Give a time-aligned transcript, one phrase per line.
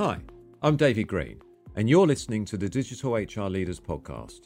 [0.00, 0.20] Hi,
[0.62, 1.42] I'm David Green,
[1.74, 4.42] and you're listening to the Digital HR Leaders Podcast.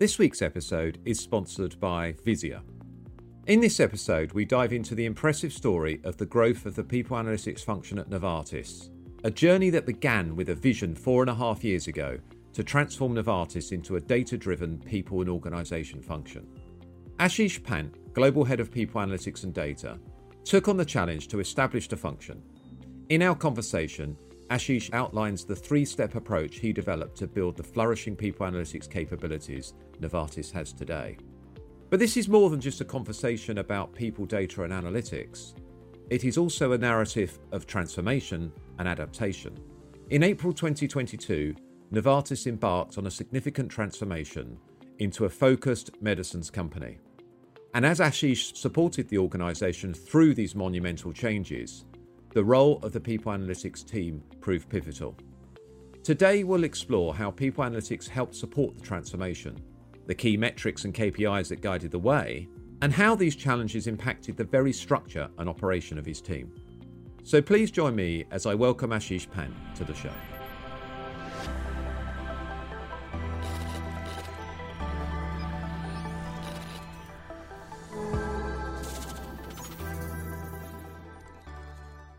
[0.00, 2.62] This week's episode is sponsored by Visier.
[3.48, 7.18] In this episode, we dive into the impressive story of the growth of the people
[7.18, 8.88] analytics function at Novartis,
[9.24, 12.18] a journey that began with a vision four and a half years ago
[12.54, 16.48] to transform Novartis into a data driven people and organisation function.
[17.18, 19.98] Ashish Pant, Global Head of People Analytics and Data,
[20.44, 22.42] took on the challenge to establish the function.
[23.10, 24.16] In our conversation,
[24.50, 29.74] Ashish outlines the three step approach he developed to build the flourishing people analytics capabilities
[30.00, 31.18] Novartis has today.
[31.90, 35.54] But this is more than just a conversation about people, data, and analytics.
[36.10, 39.58] It is also a narrative of transformation and adaptation.
[40.10, 41.54] In April 2022,
[41.92, 44.58] Novartis embarked on a significant transformation
[44.98, 46.98] into a focused medicines company.
[47.74, 51.84] And as Ashish supported the organisation through these monumental changes,
[52.34, 55.16] the role of the People Analytics team proved pivotal.
[56.04, 59.58] Today, we'll explore how People Analytics helped support the transformation,
[60.06, 62.48] the key metrics and KPIs that guided the way,
[62.82, 66.52] and how these challenges impacted the very structure and operation of his team.
[67.24, 70.12] So please join me as I welcome Ashish Pant to the show.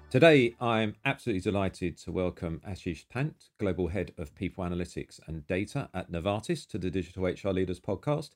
[0.09, 5.87] Today, I'm absolutely delighted to welcome Ashish Pant, Global Head of People Analytics and Data
[5.93, 8.31] at Novartis, to the Digital HR Leaders podcast.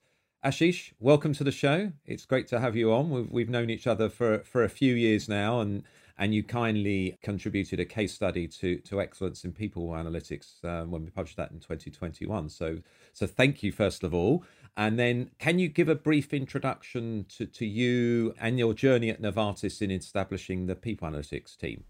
[0.46, 1.92] Ashish, welcome to the show.
[2.06, 3.10] It's great to have you on.
[3.10, 5.82] We've, we've known each other for, for a few years now, and,
[6.20, 11.04] and you kindly contributed a case study to, to excellence in people analytics um, when
[11.04, 12.50] we published that in 2021.
[12.50, 12.78] So,
[13.14, 14.44] so thank you, first of all.
[14.76, 19.22] And then, can you give a brief introduction to, to you and your journey at
[19.22, 21.84] Novartis in establishing the people analytics team?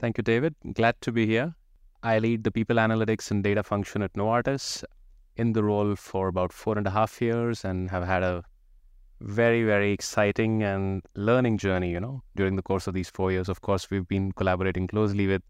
[0.00, 0.54] Thank you, David.
[0.74, 1.54] Glad to be here.
[2.02, 4.82] I lead the people analytics and data function at Novartis
[5.36, 8.42] in the role for about four and a half years and have had a
[9.20, 13.48] very, very exciting and learning journey, you know, during the course of these four years.
[13.48, 15.42] Of course, we've been collaborating closely with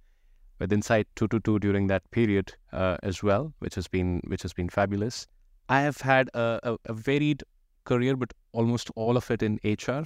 [0.59, 4.69] with Insight 222 during that period uh, as well, which has been which has been
[4.69, 5.27] fabulous.
[5.69, 7.45] I have had a, a, a, varied
[7.85, 10.05] career, but almost all of it in HR,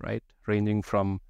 [0.00, 0.22] right?
[0.46, 1.20] Ranging from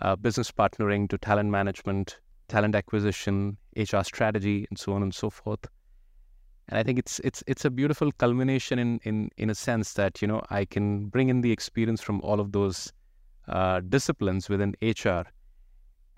[0.00, 2.18] uh, business partnering to talent management,
[2.48, 5.66] talent acquisition, HR strategy, and so on and so forth.
[6.68, 10.22] And I think it's it's it's a beautiful culmination in in in a sense that
[10.22, 12.92] you know I can bring in the experience from all of those
[13.48, 15.22] uh, disciplines within HR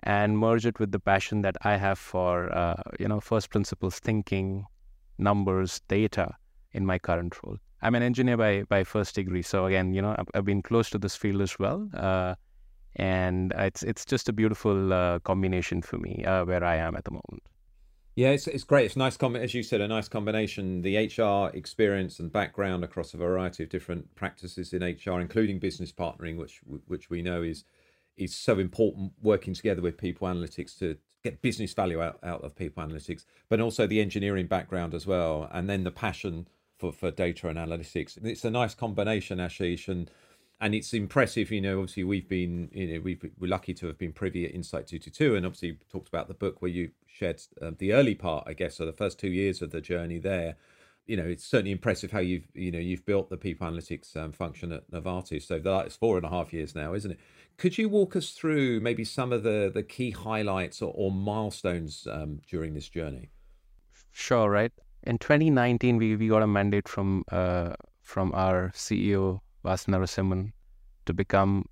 [0.02, 3.98] and merge it with the passion that I have for uh, you know first principles
[3.98, 4.66] thinking,
[5.16, 6.36] numbers, data,
[6.72, 7.58] in my current role.
[7.82, 10.90] I'm an engineer by by first degree, so again, you know, I've, I've been close
[10.90, 12.34] to this field as well, uh,
[12.96, 17.04] and it's it's just a beautiful uh, combination for me uh, where I am at
[17.04, 17.42] the moment.
[18.14, 18.86] Yeah, it's it's great.
[18.86, 20.82] It's nice, com- as you said, a nice combination.
[20.82, 25.92] The HR experience and background across a variety of different practices in HR, including business
[25.92, 27.64] partnering, which which we know is
[28.18, 29.12] is so important.
[29.22, 33.60] Working together with people analytics to get business value out, out of people analytics, but
[33.60, 36.48] also the engineering background as well, and then the passion
[36.82, 38.18] for, for data and analytics.
[38.24, 40.10] It's a nice combination, Ashish, and
[40.60, 41.50] and it's impressive.
[41.52, 44.54] You know, obviously we've been, you know, we've, we're lucky to have been privy at
[44.54, 47.92] Insight Two Two Two, and obviously talked about the book where you shared uh, the
[47.92, 50.56] early part, I guess, so the first two years of the journey there.
[51.06, 54.30] You know, it's certainly impressive how you've, you know, you've built the people analytics um,
[54.30, 55.42] function at Novartis.
[55.42, 57.18] So that's four and a half years now, isn't it?
[57.58, 62.08] Could you walk us through maybe some of the the key highlights or, or milestones
[62.10, 63.30] um, during this journey?
[64.12, 64.48] Sure.
[64.50, 64.72] Right
[65.04, 70.52] in 2019, we, we got a mandate from uh, from our CEO Vas Narasimhan
[71.06, 71.66] to become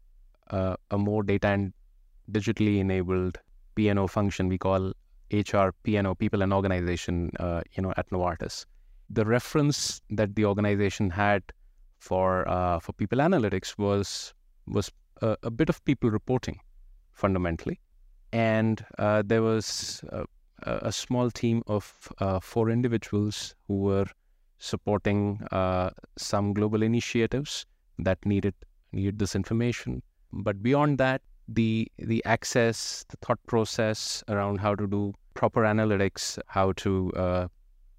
[0.51, 1.73] uh, a more data and
[2.31, 3.39] digitally enabled
[3.75, 4.49] P&O function.
[4.49, 4.93] We call
[5.33, 8.67] HR P&O, People and Organization, uh, you know, at Novartis.
[9.11, 11.43] The reference that the organization had
[11.99, 14.35] for uh, for people analytics was
[14.67, 14.91] was
[15.23, 16.59] a, a, bit of people reporting,
[17.13, 17.81] fundamentally,
[18.33, 20.25] and uh, there was uh,
[20.63, 24.07] a small team of uh, four individuals who were
[24.59, 27.67] supporting uh, some global initiatives
[27.99, 28.55] that needed
[28.93, 30.03] needed this information.
[30.33, 36.39] But beyond that, the the access, the thought process around how to do proper analytics,
[36.47, 37.49] how to uh,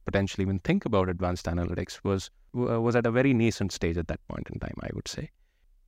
[0.05, 4.19] potentially even think about advanced analytics was was at a very nascent stage at that
[4.27, 4.75] point in time.
[4.81, 5.29] I would say.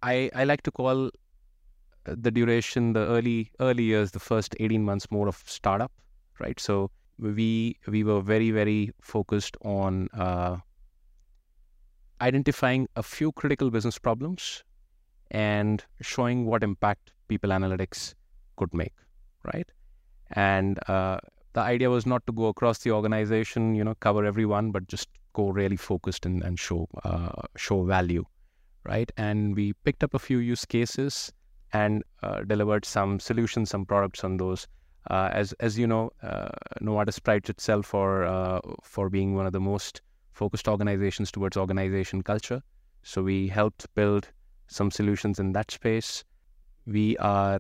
[0.01, 1.09] I, I like to call uh,
[2.05, 5.91] the duration, the early early years, the first eighteen months, more of startup
[6.39, 6.59] right?
[6.59, 10.57] So we we were very very focused on uh,
[12.21, 14.63] identifying a few critical business problems
[15.31, 18.13] and showing what impact people analytics
[18.55, 18.93] could make,
[19.53, 19.69] right?
[20.31, 21.19] And uh,
[21.53, 25.09] the idea was not to go across the organization, you know, cover everyone, but just
[25.33, 28.23] go really focused and, and show uh, show value,
[28.83, 29.11] right?
[29.17, 31.31] And we picked up a few use cases
[31.73, 34.67] and uh, delivered some solutions, some products on those.
[35.09, 36.49] Uh, as as you know, uh,
[36.81, 40.01] Novartis prides itself for uh, for being one of the most
[40.31, 42.61] focused organizations towards organization culture.
[43.03, 44.29] So we helped build
[44.67, 46.23] some solutions in that space.
[46.85, 47.59] We are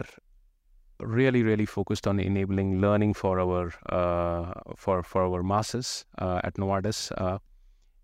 [0.99, 6.55] really really focused on enabling learning for our uh, for for our masses uh, at
[6.55, 7.39] Novartis uh,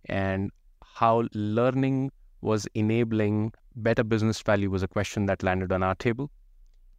[0.05, 0.51] and
[0.83, 6.29] how learning was enabling better business value was a question that landed on our table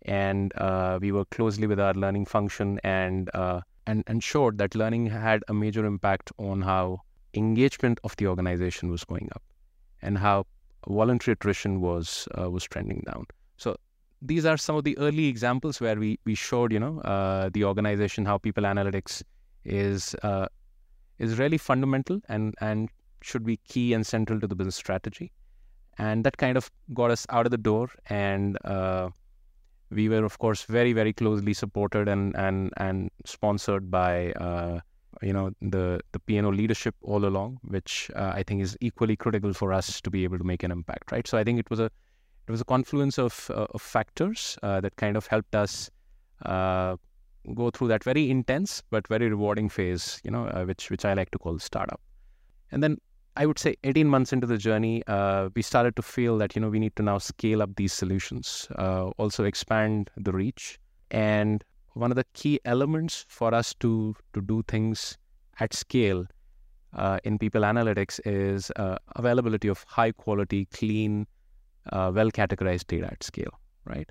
[0.03, 5.07] and uh, we worked closely with our learning function and uh, and ensured that learning
[5.07, 7.01] had a major impact on how
[7.35, 9.43] engagement of the organization was going up
[10.03, 10.47] and how
[10.89, 13.27] voluntary attrition was uh, was trending down.
[13.57, 13.77] So
[14.23, 17.65] these are some of the early examples where we we showed you know uh, the
[17.65, 19.23] organization how people analytics
[19.65, 20.47] is uh,
[21.19, 22.89] is really fundamental and and
[23.23, 25.31] should be key and central to the business strategy.
[25.99, 29.11] And that kind of got us out of the door and uh,
[29.91, 34.81] we were of course very very closely supported and and and sponsored by uh,
[35.23, 39.53] you know the the P&O leadership all along which uh, I think is equally critical
[39.53, 41.27] for us to be able to make an impact right?
[41.27, 41.91] So I think it was a
[42.47, 45.89] it was a confluence of, uh, of factors uh, that kind of helped us
[46.45, 46.97] uh,
[47.55, 51.15] go through that very intense but very rewarding phase you know uh, which which I
[51.15, 52.01] like to call startup.
[52.73, 52.99] And then
[53.37, 56.61] I would say 18 months into the journey, uh, we started to feel that you
[56.61, 60.79] know we need to now scale up these solutions, uh, also expand the reach.
[61.11, 65.17] And one of the key elements for us to to do things
[65.59, 66.27] at scale
[66.95, 71.27] uh, in people analytics is uh, availability of high quality, clean,
[71.93, 73.61] uh, well categorized data at scale.
[73.85, 74.11] Right.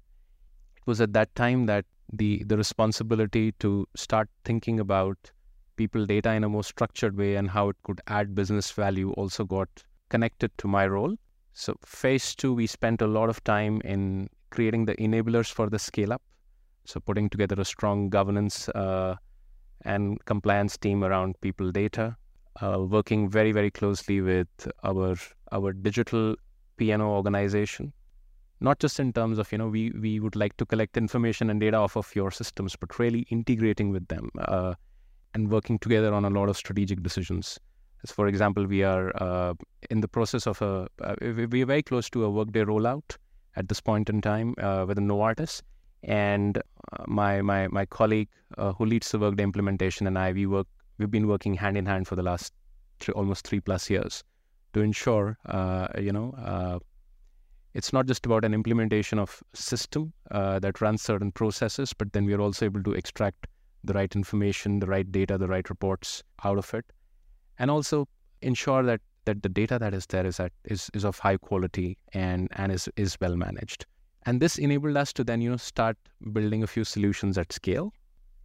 [0.78, 5.32] It was at that time that the the responsibility to start thinking about
[5.80, 9.46] people data in a more structured way and how it could add business value also
[9.46, 11.16] got connected to my role.
[11.54, 15.80] So, phase two, we spent a lot of time in creating the enablers for the
[15.80, 16.22] scale up.
[16.86, 19.16] So, putting together a strong governance uh,
[19.86, 22.16] and compliance team around people data,
[22.62, 25.16] uh, working very, very closely with our
[25.52, 26.36] our digital
[26.78, 27.94] P&O organization.
[28.62, 31.62] Not just in terms of, you know, we, we would like to collect information and
[31.62, 34.30] data off of your systems, but really integrating with them.
[34.38, 34.74] Uh,
[35.34, 37.60] and working together on a lot of strategic decisions.
[38.04, 39.54] As for example, we are uh,
[39.90, 43.18] in the process of a, uh, we are very close to a workday rollout
[43.56, 45.62] at this point in time uh, within Novartis.
[46.04, 50.46] And uh, my, my, my colleague uh, who leads the workday implementation and I, we
[50.46, 50.68] work,
[50.98, 52.54] we've been working hand in hand for the last
[53.02, 54.24] three, almost three plus years
[54.74, 56.80] to ensure, uh, you know,
[57.74, 62.34] it's not just about an implementation of system that runs certain processes, but then we
[62.34, 63.48] are also able to extract
[63.84, 66.86] the right information, the right data, the right reports out of it,
[67.58, 68.08] and also
[68.42, 71.98] ensure that that the data that is there is at, is, is of high quality
[72.14, 73.86] and and is is well managed.
[74.26, 75.98] And this enabled us to then you know start
[76.34, 77.94] building a few solutions at scale.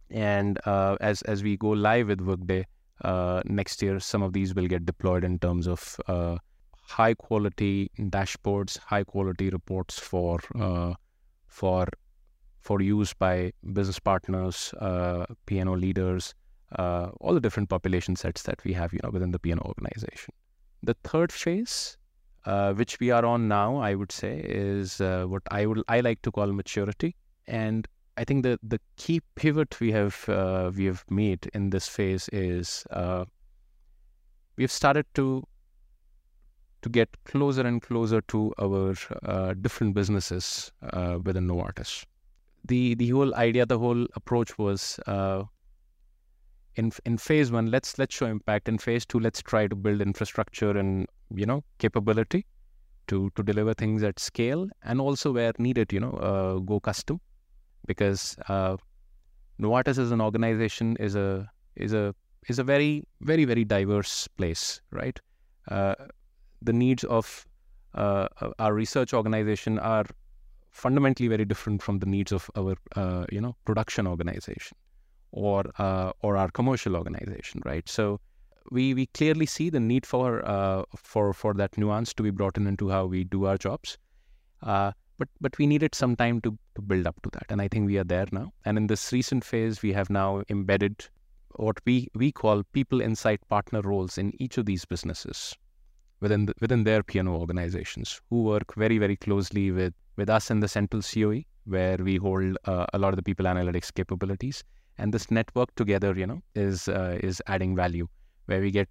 [0.09, 2.65] And uh, as as we go live with Workday
[3.03, 6.37] uh, next year, some of these will get deployed in terms of uh,
[6.87, 10.93] high quality dashboards, high quality reports for uh,
[11.47, 11.87] for
[12.65, 16.33] for use by business partners, uh, P&O leaders,
[16.79, 20.33] uh, all the different population sets that we have, you know, within the P&O organization.
[20.81, 21.97] The third phase,
[22.45, 25.99] uh, which we are on now, I would say, is uh, what I would I
[25.99, 27.15] like to call maturity.
[27.47, 31.87] And I think the the key pivot we have uh, we have made in this
[31.87, 33.25] phase is uh,
[34.57, 35.43] we have started to
[36.81, 40.71] to get closer and closer to our different businesses
[41.23, 42.05] within Novartis
[42.67, 45.43] the the whole idea, the whole approach was uh,
[46.75, 48.67] in in phase one, let's let's show impact.
[48.69, 52.45] In phase two, let's try to build infrastructure and you know capability
[53.07, 57.21] to to deliver things at scale, and also where needed, you know, uh, go custom,
[57.85, 58.77] because uh,
[59.61, 62.13] Novartis as an organization is a is a
[62.47, 65.19] is a very very very diverse place, right?
[65.69, 65.95] Uh,
[66.61, 67.47] the needs of
[67.93, 68.27] uh,
[68.59, 70.05] our research organization are
[70.75, 74.77] fundamentally very different from the needs of our uh, you know production organization
[75.31, 77.87] or uh, or our commercial organization, right?
[77.87, 78.19] So
[78.71, 82.57] we we clearly see the need for uh, for for that nuance to be brought
[82.57, 83.97] in into how we do our jobs.
[84.61, 87.67] Uh, but but we needed some time to, to build up to that, and I
[87.67, 88.51] think we are there now.
[88.65, 91.07] And in this recent phase, we have now embedded
[91.55, 95.55] what we we call people insight partner roles in each of these businesses
[96.19, 100.59] within the, within their P&O organizations who work very very closely with with us in
[100.59, 104.63] the central COE, where we hold uh, a lot of the people analytics capabilities.
[104.97, 108.07] and this network together, you know, is uh, is adding value,
[108.45, 108.87] where we get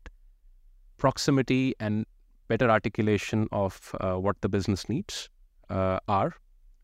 [0.98, 2.06] proximity and
[2.48, 5.28] better articulation of uh, what the business needs
[5.70, 6.34] uh, are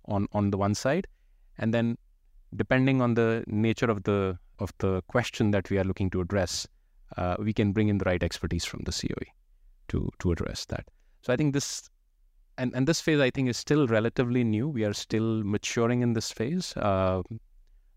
[0.06, 1.06] on on the one side,
[1.59, 1.97] and then
[2.56, 6.66] depending on the nature of the of the question that we are looking to address,
[7.16, 9.30] uh, we can bring in the right expertise from the COE
[9.88, 10.87] to to address that.
[11.23, 11.90] So I think this
[12.61, 14.69] and and this phase I think is still relatively new.
[14.69, 16.76] We are still maturing in this phase.
[16.76, 17.23] Uh,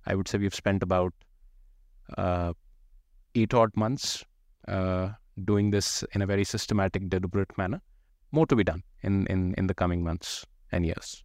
[0.05, 1.13] I would say we've spent about
[2.17, 2.53] uh,
[3.35, 4.25] eight odd months
[4.67, 5.09] uh,
[5.43, 7.81] doing this in a very systematic, deliberate manner.
[8.31, 11.23] More to be done in in in the coming months and years.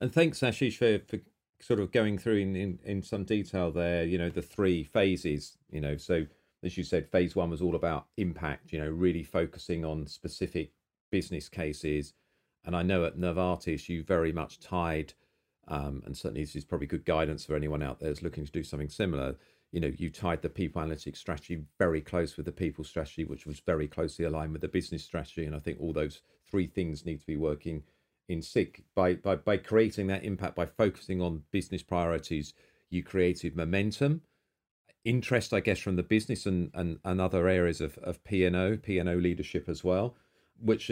[0.00, 1.22] And thanks, Ashish, for, for
[1.60, 5.58] sort of going through in, in, in some detail there, you know, the three phases,
[5.70, 6.24] you know, so
[6.62, 10.72] as you said, phase one was all about impact, you know, really focusing on specific
[11.10, 12.14] business cases.
[12.64, 15.14] And I know at Novartis, you very much tied,
[15.68, 18.52] um, and certainly this is probably good guidance for anyone out there who's looking to
[18.52, 19.36] do something similar.
[19.72, 23.46] You know, you tied the people analytics strategy very close with the people strategy, which
[23.46, 25.46] was very closely aligned with the business strategy.
[25.46, 27.84] And I think all those three things need to be working
[28.30, 32.54] in sync by, by by creating that impact by focusing on business priorities
[32.88, 34.22] you created momentum
[35.04, 39.14] interest i guess from the business and and, and other areas of, of p&o p&o
[39.16, 40.14] leadership as well
[40.62, 40.90] which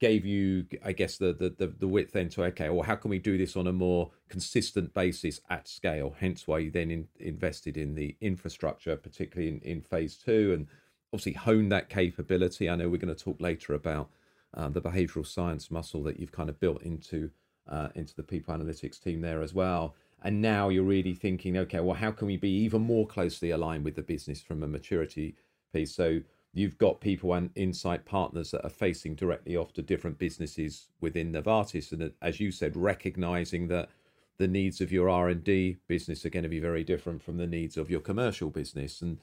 [0.00, 3.10] gave you i guess the, the the the width then to okay well how can
[3.10, 7.08] we do this on a more consistent basis at scale hence why you then in,
[7.18, 10.66] invested in the infrastructure particularly in, in phase two and
[11.12, 14.08] obviously hone that capability i know we're going to talk later about
[14.54, 17.30] um, the behavioral science muscle that you've kind of built into
[17.68, 19.94] uh, into the people analytics team there as well.
[20.24, 23.84] And now you're really thinking, okay, well, how can we be even more closely aligned
[23.84, 25.34] with the business from a maturity
[25.72, 25.94] piece?
[25.94, 26.20] So
[26.54, 31.32] you've got people and insight partners that are facing directly off to different businesses within
[31.32, 33.88] Novartis, and as you said, recognizing that
[34.38, 37.36] the needs of your R and D business are going to be very different from
[37.36, 39.18] the needs of your commercial business, and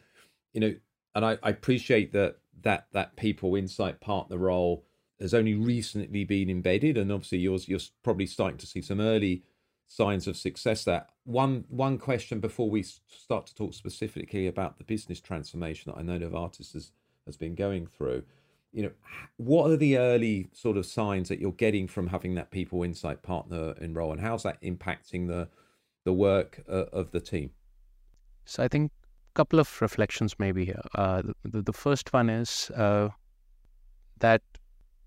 [0.53, 0.75] you know,
[1.15, 4.83] and I, I appreciate that that that people insight partner role
[5.19, 9.43] has only recently been embedded, and obviously you're you're probably starting to see some early
[9.87, 11.05] signs of success there.
[11.25, 16.03] One one question before we start to talk specifically about the business transformation that I
[16.03, 16.91] know Novartis has
[17.29, 18.23] has been going through.
[18.71, 18.91] You know,
[19.37, 23.23] what are the early sort of signs that you're getting from having that people insight
[23.23, 25.47] partner in role, and how's that impacting the
[26.05, 27.51] the work uh, of the team?
[28.45, 30.81] So I think a couple of reflections maybe here.
[30.95, 33.09] Uh, the, the first one is uh,
[34.19, 34.41] that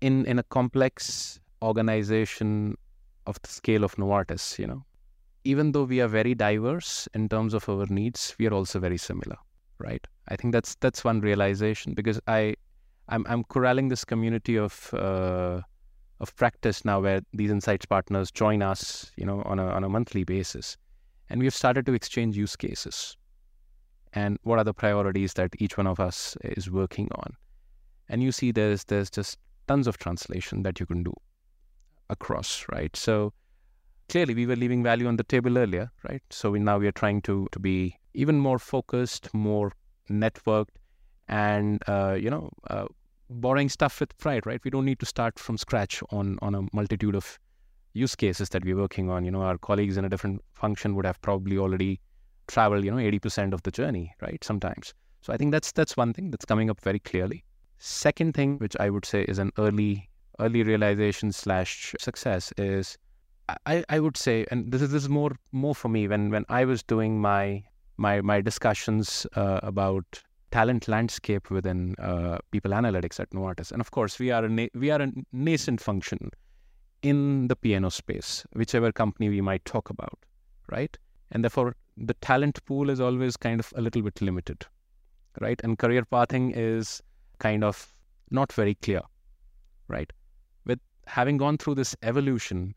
[0.01, 2.77] in in a complex organization
[3.25, 4.83] of the scale of Novartis, you know,
[5.43, 8.97] even though we are very diverse in terms of our needs, we are also very
[8.97, 9.37] similar,
[9.79, 10.05] right?
[10.27, 12.55] I think that's that's one realization because I,
[13.09, 15.61] I'm I'm corralling this community of uh,
[16.19, 19.89] of practice now where these insights partners join us, you know, on a on a
[19.89, 20.77] monthly basis,
[21.29, 23.17] and we've started to exchange use cases,
[24.13, 27.35] and what are the priorities that each one of us is working on,
[28.09, 29.37] and you see there's there's just
[29.67, 31.13] tons of translation that you can do
[32.09, 32.95] across, right?
[32.95, 33.33] So
[34.09, 36.21] clearly we were leaving value on the table earlier, right?
[36.29, 39.71] So we now we are trying to to be even more focused, more
[40.09, 40.75] networked,
[41.27, 42.85] and uh, you know, uh,
[43.29, 44.61] borrowing stuff with pride, right?
[44.63, 47.39] We don't need to start from scratch on on a multitude of
[47.93, 49.25] use cases that we're working on.
[49.25, 51.99] You know, our colleagues in a different function would have probably already
[52.47, 54.43] traveled, you know, eighty percent of the journey, right?
[54.43, 54.93] Sometimes.
[55.21, 57.43] So I think that's that's one thing that's coming up very clearly.
[57.77, 62.97] Second thing, which I would say is an early early realization slash success, is
[63.65, 66.45] I, I would say, and this is this is more more for me when when
[66.49, 67.63] I was doing my
[67.97, 73.91] my my discussions uh, about talent landscape within uh, people analytics at Novartis, and of
[73.91, 76.29] course we are a na- we are a nascent function
[77.01, 80.17] in the P&O space, whichever company we might talk about,
[80.71, 80.97] right?
[81.31, 84.65] And therefore the talent pool is always kind of a little bit limited,
[85.41, 85.59] right?
[85.63, 87.03] And career pathing is
[87.39, 87.93] kind of
[88.31, 89.01] not very clear,
[89.89, 90.11] right?
[90.65, 92.73] With having gone through this evolution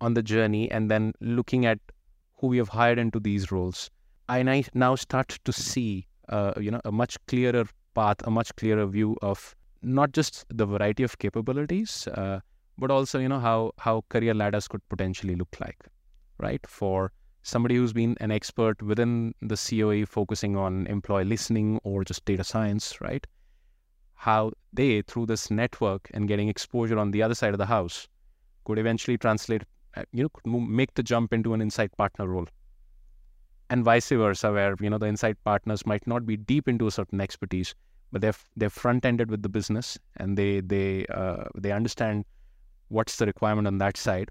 [0.00, 1.78] on the journey and then looking at
[2.36, 3.90] who we have hired into these roles,
[4.28, 8.86] I now start to see, uh, you know, a much clearer path, a much clearer
[8.86, 12.40] view of not just the variety of capabilities, uh,
[12.76, 15.86] but also, you know, how how career ladders could potentially look like,
[16.38, 16.66] right?
[16.66, 17.12] For
[17.42, 22.44] somebody who's been an expert within the COE, focusing on employee listening or just data
[22.44, 23.26] science, right?
[24.16, 28.08] how they, through this network and getting exposure on the other side of the house,
[28.64, 29.62] could eventually translate,
[30.12, 32.46] you know, could make the jump into an insight partner role.
[33.70, 36.90] And vice versa, where, you know, the insight partners might not be deep into a
[36.90, 37.74] certain expertise,
[38.12, 42.24] but they're, they're front-ended with the business and they, they, uh, they understand
[42.88, 44.30] what's the requirement on that side.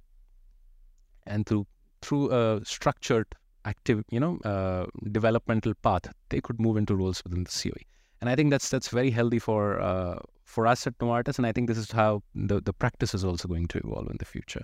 [1.28, 1.68] And through,
[2.02, 3.28] through a structured
[3.66, 7.82] active, you know, uh, developmental path, they could move into roles within the COE.
[8.22, 11.38] And I think that's that's very healthy for uh, for us at Novartis.
[11.38, 14.18] And I think this is how the, the practice is also going to evolve in
[14.18, 14.62] the future.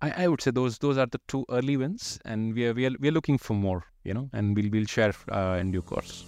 [0.00, 2.86] I, I would say those those are the two early wins, and we are we
[2.86, 5.82] are, we are looking for more, you know, and we'll we'll share uh, in due
[5.82, 6.24] course.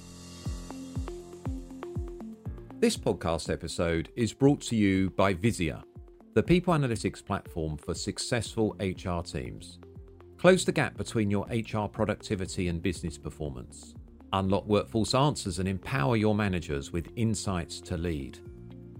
[2.80, 5.82] This podcast episode is brought to you by Visier,
[6.34, 9.78] the people analytics platform for successful HR teams.
[10.38, 13.94] Close the gap between your HR productivity and business performance.
[14.32, 18.38] Unlock workforce answers and empower your managers with insights to lead.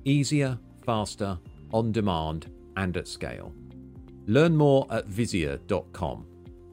[0.05, 1.39] Easier, faster,
[1.73, 3.55] on demand, and at scale.
[4.27, 6.27] Learn more at Visier.com.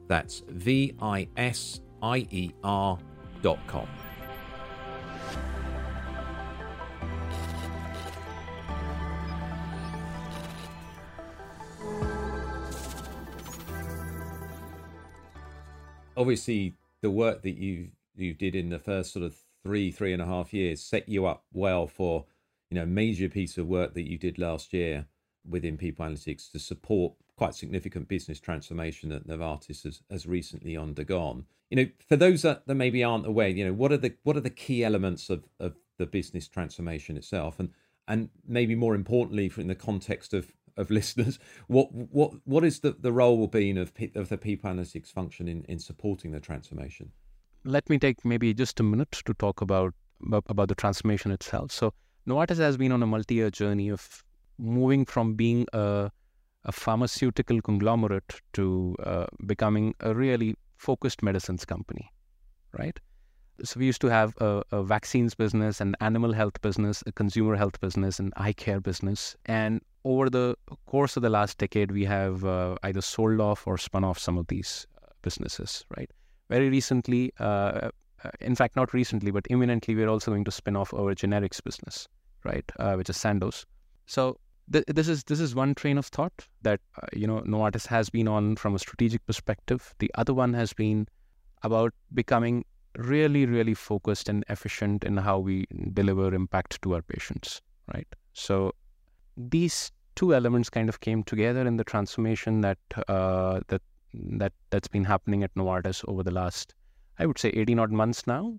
[0.06, 3.88] That's V I S I E R.com.
[16.16, 20.22] Obviously, the work that you you did in the first sort of three three and
[20.22, 22.24] a half years set you up well for
[22.70, 25.06] you know major piece of work that you did last year
[25.48, 31.44] within people analytics to support quite significant business transformation that Novartis has, has recently undergone.
[31.70, 34.36] You know, for those that, that maybe aren't aware, you know, what are the what
[34.36, 37.70] are the key elements of, of the business transformation itself, and
[38.08, 42.96] and maybe more importantly, from the context of of listeners, what what what is the,
[42.98, 47.12] the role will be of of the people analytics function in, in supporting the transformation?
[47.64, 49.94] Let me take maybe just a minute to talk about
[50.48, 51.70] about the transformation itself.
[51.70, 51.94] So
[52.26, 54.24] Novartis has been on a multi-year journey of
[54.58, 56.10] moving from being a
[56.68, 62.12] a pharmaceutical conglomerate to uh, becoming a really focused medicines company,
[62.78, 63.00] right?
[63.64, 67.56] So we used to have a, a, vaccines business, an animal health business, a consumer
[67.56, 69.34] health business, an eye care business.
[69.46, 70.56] And over the
[70.86, 74.38] course of the last decade, we have uh, either sold off or spun off some
[74.38, 76.10] of these uh, businesses, right?
[76.50, 77.90] Very recently, uh,
[78.22, 81.62] uh, in fact, not recently, but imminently, we're also going to spin off our generics
[81.64, 82.08] business,
[82.44, 82.70] right?
[82.78, 83.66] Uh, which is Sandoz.
[84.06, 84.38] So
[84.72, 88.10] th- this is this is one train of thought that uh, you know Novartis has
[88.10, 89.94] been on from a strategic perspective.
[89.98, 91.06] The other one has been
[91.62, 92.64] about becoming
[92.96, 97.60] really really focused and efficient in how we deliver impact to our patients.
[97.92, 98.08] Right.
[98.32, 98.74] So
[99.36, 102.78] these two elements kind of came together in the transformation that
[103.08, 103.82] uh, that
[104.14, 106.74] that that's been happening at Novartis over the last
[107.18, 108.58] I would say 18 odd months now.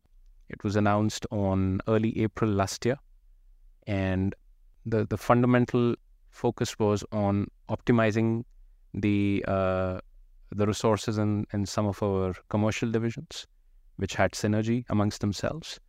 [0.49, 2.97] It was announced on early April last year,
[3.85, 4.35] and
[4.89, 5.95] the the fundamental
[6.29, 8.43] focus was on optimizing
[8.93, 9.99] the uh,
[10.51, 13.45] the resources in, in some of our commercial divisions,
[13.97, 15.79] which had synergy amongst themselves.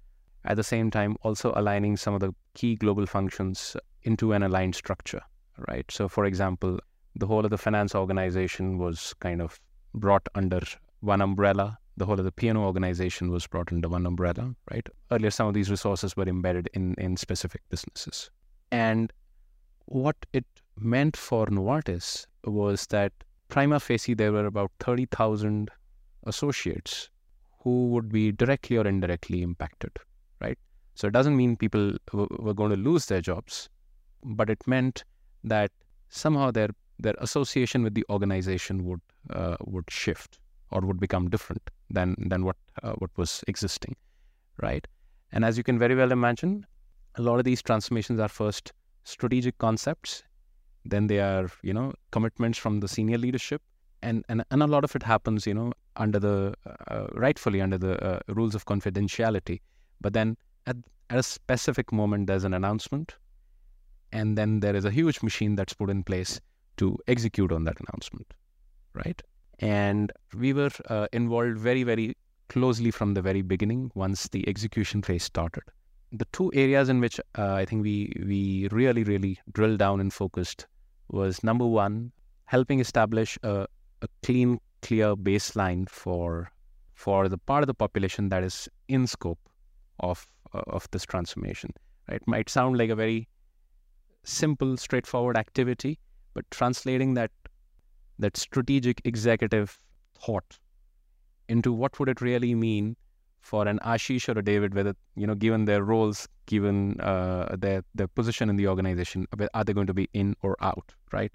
[0.45, 4.75] At the same time, also aligning some of the key global functions into an aligned
[4.75, 5.23] structure,
[5.69, 5.91] right?
[5.91, 6.79] So, for example,
[7.15, 9.61] the whole of the finance organization was kind of
[9.95, 10.61] brought under
[11.01, 11.79] one umbrella.
[11.97, 14.87] The whole of the P&O organization was brought under one umbrella, right?
[15.11, 18.31] Earlier, some of these resources were embedded in, in specific businesses.
[18.71, 19.13] And
[19.87, 23.13] what it meant for Novartis was that
[23.49, 25.71] prima facie there were about 30,000
[26.25, 27.11] associates
[27.63, 29.93] who would be directly or indirectly impacted,
[30.41, 30.59] right?
[30.95, 33.69] So it doesn't mean people were going to lose their jobs,
[34.25, 35.05] but it meant
[35.45, 35.71] that
[36.09, 40.39] somehow their their association with the organization would uh, would shift
[40.71, 43.97] or would become different than than what uh, what was existing,
[44.63, 44.87] right?
[45.33, 46.67] And as you can very well imagine,
[47.17, 48.73] a lot of these transformations are first
[49.05, 50.23] strategic concepts
[50.85, 53.63] then they are you know commitments from the senior leadership
[54.03, 56.55] and and, and a lot of it happens you know under the
[56.89, 59.61] uh, rightfully under the uh, rules of confidentiality.
[60.01, 60.77] But then at,
[61.11, 63.17] at a specific moment there's an announcement
[64.13, 66.41] and then there is a huge machine that's put in place
[66.79, 68.33] to execute on that announcement
[68.95, 69.23] right?
[69.59, 72.17] And we were uh, involved very very
[72.49, 75.63] closely from the very beginning once the execution phase started
[76.13, 80.13] the two areas in which uh, I think we we really really drilled down and
[80.13, 80.67] focused
[81.09, 82.13] was number one,
[82.47, 83.67] helping establish a,
[84.03, 86.51] a clean, clear baseline for
[86.95, 89.39] for the part of the population that is in scope
[90.01, 91.71] of uh, of this transformation.
[92.09, 93.29] It might sound like a very
[94.25, 95.99] simple, straightforward activity,
[96.35, 97.31] but translating that
[98.19, 99.79] that strategic executive
[100.15, 100.59] thought
[101.49, 102.97] into what would it really mean
[103.41, 107.83] for an Ashish or a David, whether you know, given their roles, given uh, their
[107.95, 110.95] their position in the organization, are they going to be in or out?
[111.13, 111.33] Right?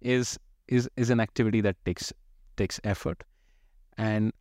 [0.00, 2.12] Is is is an activity that takes
[2.56, 3.24] takes effort,
[3.96, 4.32] and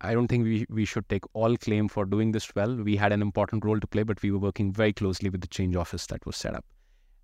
[0.00, 2.74] I don't think we we should take all claim for doing this well.
[2.74, 5.48] We had an important role to play, but we were working very closely with the
[5.48, 6.64] change office that was set up.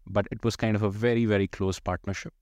[0.06, 2.32] But it was kind of a very very close partnership,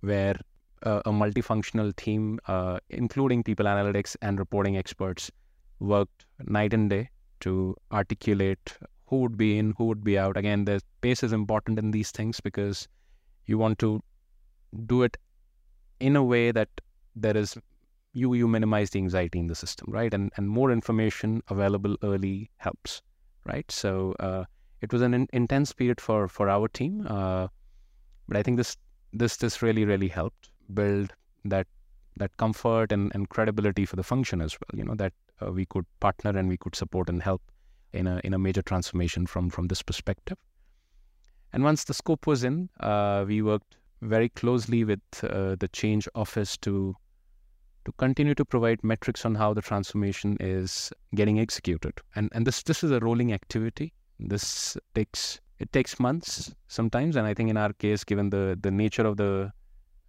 [0.00, 0.36] where
[0.82, 5.30] a, a multifunctional team, uh, including people analytics and reporting experts,
[5.80, 7.10] worked night and day
[7.40, 10.36] to articulate who would be in, who would be out.
[10.36, 12.88] Again, the pace is important in these things because
[13.46, 14.02] you want to
[14.86, 15.16] do it
[16.00, 16.68] in a way that
[17.14, 17.56] there is
[18.12, 20.14] you you minimize the anxiety in the system, right?
[20.14, 23.02] And and more information available early helps,
[23.44, 23.70] right?
[23.70, 24.44] So uh,
[24.80, 27.48] it was an in, intense period for for our team, uh,
[28.28, 28.76] but I think this
[29.12, 31.12] this this really really helped build
[31.44, 31.66] that
[32.16, 34.78] that comfort and, and credibility for the function as well.
[34.78, 37.42] You know that uh, we could partner and we could support and help
[37.92, 40.38] in a in a major transformation from from this perspective.
[41.52, 46.08] And once the scope was in, uh, we worked very closely with uh, the change
[46.14, 46.96] office to
[47.84, 52.00] to continue to provide metrics on how the transformation is getting executed.
[52.14, 53.92] And and this this is a rolling activity.
[54.18, 58.70] This takes it takes months sometimes, and I think in our case, given the the
[58.70, 59.52] nature of the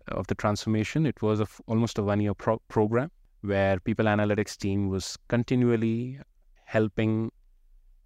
[0.09, 4.57] of the transformation, it was a, almost a one year pro- program where people analytics
[4.57, 6.19] team was continually
[6.65, 7.31] helping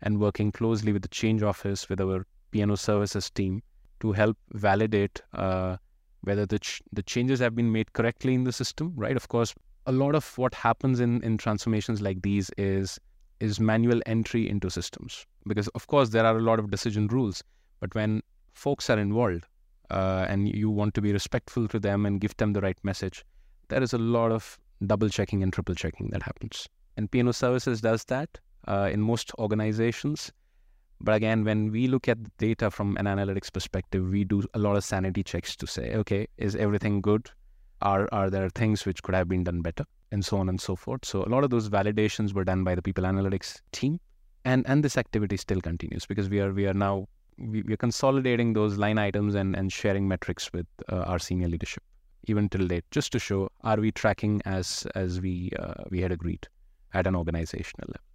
[0.02, 3.62] and working closely with the change office with our P&O services team
[4.00, 5.78] to help validate uh,
[6.22, 8.94] whether the ch- the changes have been made correctly in the system.
[8.96, 9.54] Right, of course,
[9.86, 13.00] a lot of what happens in in transformations like these is
[13.40, 17.44] is manual entry into systems because of course there are a lot of decision rules,
[17.80, 18.22] but when
[18.54, 19.46] folks are involved
[19.90, 23.26] uh, and you want to be respectful to them and give them the right message,
[23.70, 26.68] there is a lot of double checking and triple checking that happens.
[26.98, 30.32] And P&O Services does that uh, in most organizations.
[31.02, 34.60] But again, when we look at the data from an analytics perspective, we do a
[34.60, 37.30] lot of sanity checks to say, okay, is everything good?
[37.82, 39.86] Are are there things which could have been done better?
[40.12, 41.06] And so on and so forth.
[41.06, 44.00] So a lot of those validations were done by the people analytics team.
[44.44, 47.08] And and this activity still continues because we are we are now
[47.40, 51.48] we, we are consolidating those line items and, and sharing metrics with uh, our senior
[51.48, 51.84] leadership
[52.28, 56.12] even till date, just to show are we tracking as as we uh, we had
[56.12, 56.48] agreed
[56.94, 58.06] at an organizational level.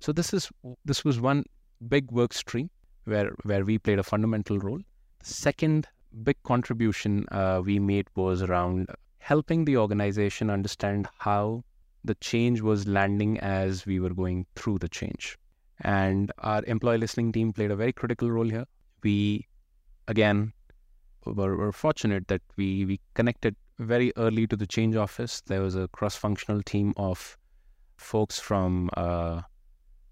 [0.00, 0.50] So this is
[0.84, 1.44] this was one
[1.88, 2.70] big work stream
[3.04, 4.80] where where we played a fundamental role.
[5.20, 5.88] The second
[6.22, 11.64] big contribution uh, we made was around helping the organization understand how
[12.04, 15.38] the change was landing as we were going through the change.
[15.80, 18.66] And our employee listening team played a very critical role here.
[19.02, 19.46] We,
[20.08, 20.52] again,
[21.24, 25.40] were, were fortunate that we, we connected very early to the change office.
[25.46, 27.36] There was a cross functional team of
[27.96, 29.42] folks from uh,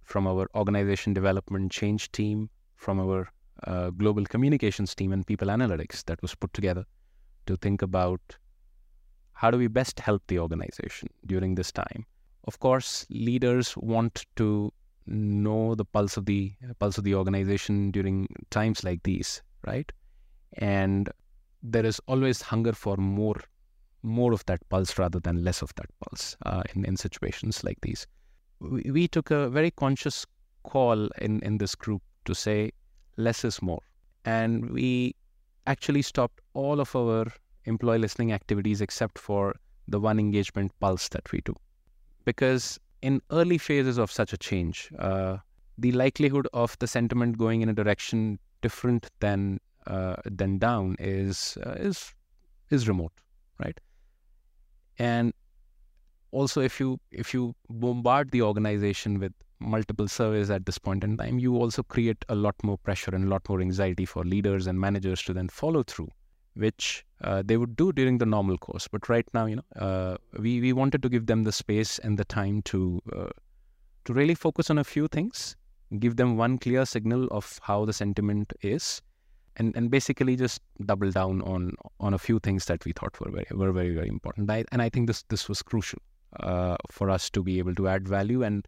[0.02, 3.30] from our organization development change team, from our
[3.66, 6.84] uh, global communications team, and people analytics that was put together
[7.46, 8.20] to think about
[9.32, 12.04] how do we best help the organization during this time.
[12.44, 14.72] Of course, leaders want to
[15.06, 19.90] know the pulse of the pulse of the organization during times like these, right?
[20.54, 21.10] And
[21.62, 23.40] there is always hunger for more
[24.02, 27.78] more of that pulse rather than less of that pulse uh, in, in situations like
[27.82, 28.06] these.
[28.58, 30.26] We, we took a very conscious
[30.64, 32.72] call in, in this group to say
[33.16, 33.82] less is more.
[34.24, 35.14] And we
[35.66, 37.26] actually stopped all of our
[37.64, 39.54] employee listening activities except for
[39.88, 41.54] the one engagement pulse that we do.
[42.24, 45.38] Because in early phases of such a change, uh,
[45.76, 51.58] the likelihood of the sentiment going in a direction different than uh, than down is
[51.66, 52.14] uh, is
[52.70, 53.12] is remote,
[53.58, 53.78] right?
[54.98, 55.34] And
[56.30, 61.16] also, if you if you bombard the organization with multiple surveys at this point in
[61.16, 64.66] time, you also create a lot more pressure and a lot more anxiety for leaders
[64.66, 66.08] and managers to then follow through,
[66.54, 68.88] which uh, they would do during the normal course.
[68.88, 72.18] But right now, you know, uh, we we wanted to give them the space and
[72.18, 73.30] the time to uh,
[74.04, 75.56] to really focus on a few things,
[75.98, 79.00] give them one clear signal of how the sentiment is,
[79.56, 83.30] and and basically just double down on on a few things that we thought were
[83.30, 84.50] very were very very important.
[84.50, 86.00] I, and I think this this was crucial
[86.40, 88.66] uh, for us to be able to add value and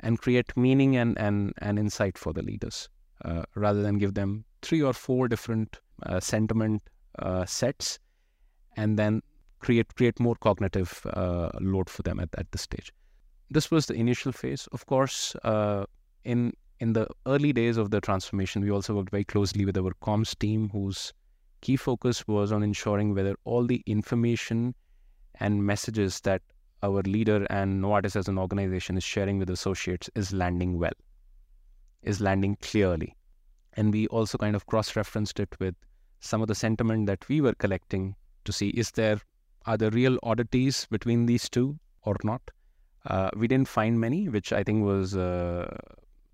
[0.00, 2.88] and create meaning and and, and insight for the leaders
[3.24, 6.82] uh, rather than give them three or four different uh, sentiment
[7.18, 7.98] uh, sets
[8.76, 9.22] and then
[9.60, 12.92] create create more cognitive uh, load for them at, at this stage.
[13.50, 14.68] This was the initial phase.
[14.72, 15.86] Of course, uh,
[16.24, 19.92] in in the early days of the transformation, we also worked very closely with our
[20.02, 21.12] comms team, whose
[21.60, 24.74] key focus was on ensuring whether all the information
[25.40, 26.42] and messages that
[26.82, 30.92] our leader and Novartis as an organization is sharing with associates is landing well,
[32.02, 33.16] is landing clearly.
[33.72, 35.74] And we also kind of cross referenced it with
[36.20, 39.20] some of the sentiment that we were collecting to see is there
[39.66, 42.42] are there real oddities between these two or not.
[43.06, 45.76] Uh, we didn't find many, which I think was uh,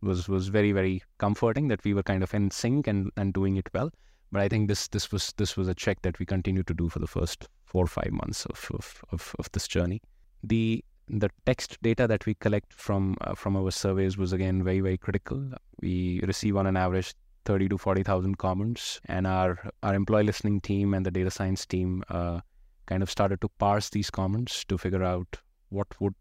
[0.00, 3.56] was was very very comforting that we were kind of in sync and and doing
[3.56, 3.90] it well
[4.34, 6.88] but I think this this was this was a check that we continued to do
[6.88, 10.02] for the first four or five months of of, of, of this journey.
[10.42, 14.80] The the text data that we collect from uh, from our surveys was again very
[14.80, 15.52] very critical.
[15.80, 17.14] We receive on an average
[17.44, 21.66] thirty to forty thousand comments, and our our employee listening team and the data science
[21.66, 22.40] team uh,
[22.87, 26.14] kind of started to parse these comments to figure out what would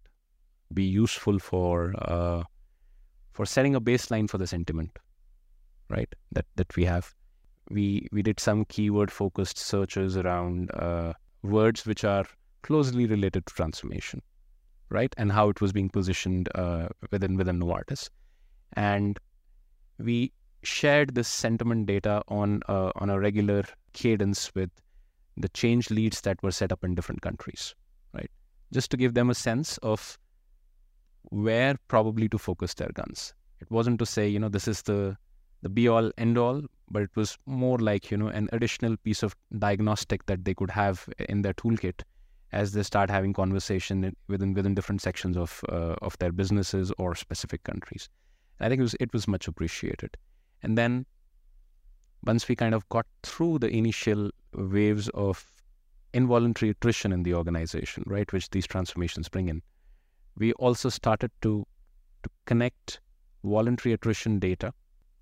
[0.74, 2.44] be useful for uh,
[3.32, 4.98] for setting a baseline for the sentiment,
[5.90, 6.14] right?
[6.32, 7.14] That that we have.
[7.70, 12.26] We we did some keyword focused searches around uh, words which are
[12.62, 14.22] closely related to transformation
[14.94, 15.14] right?
[15.18, 18.10] And how it was being positioned uh, within within Novartis,
[18.74, 19.20] and
[19.98, 20.32] we
[20.64, 24.70] shared this sentiment data on uh, on a regular cadence with
[25.38, 27.76] the change leads that were set up in different countries,
[28.14, 28.30] right?
[28.72, 30.18] Just to give them a sense of
[31.30, 33.34] where probably to focus their guns.
[33.60, 35.18] It wasn't to say, you know, this is the
[35.62, 39.24] the be all end all, but it was more like, you know, an additional piece
[39.24, 42.02] of diagnostic that they could have in their toolkit
[42.52, 47.16] as they start having conversation within within different sections of uh, of their businesses or
[47.16, 48.10] specific countries.
[48.60, 50.18] And I think it was it was much appreciated.
[50.64, 51.06] And then
[52.26, 55.46] once we kind of got through the initial waves of
[56.14, 59.62] involuntary attrition in the organization, right, which these transformations bring in,
[60.38, 61.66] we also started to
[62.24, 63.02] to connect
[63.44, 64.74] voluntary attrition data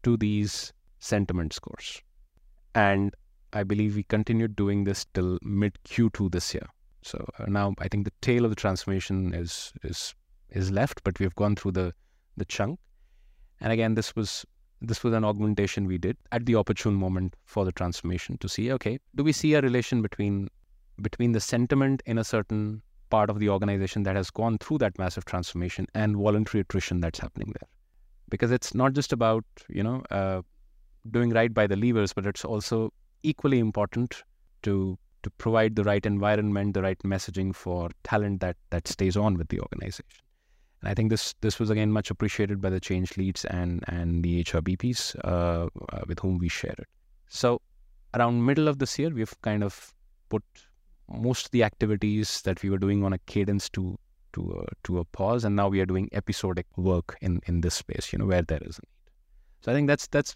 [0.03, 2.01] to these sentiment scores.
[2.75, 3.15] And
[3.53, 6.67] I believe we continued doing this till mid Q2 this year.
[7.01, 10.13] So uh, now I think the tail of the transformation is is
[10.49, 11.93] is left, but we've gone through the
[12.37, 12.79] the chunk.
[13.59, 14.45] And again, this was
[14.81, 18.71] this was an augmentation we did at the opportune moment for the transformation to see
[18.71, 20.49] okay, do we see a relation between
[21.01, 24.97] between the sentiment in a certain part of the organization that has gone through that
[24.97, 27.69] massive transformation and voluntary attrition that's happening there?
[28.29, 30.41] Because it's not just about you know uh,
[31.09, 32.91] doing right by the levers, but it's also
[33.23, 34.23] equally important
[34.63, 39.37] to to provide the right environment, the right messaging for talent that that stays on
[39.37, 40.05] with the organization.
[40.81, 44.23] And I think this this was again much appreciated by the change leads and and
[44.23, 46.87] the HRBPs uh, uh, with whom we shared it.
[47.27, 47.61] So
[48.13, 49.93] around middle of this year, we've kind of
[50.29, 50.43] put
[51.07, 53.97] most of the activities that we were doing on a cadence to
[54.33, 57.75] to a, to a pause, and now we are doing episodic work in in this
[57.75, 58.11] space.
[58.11, 59.11] You know where there is a need.
[59.61, 60.35] So I think that's that's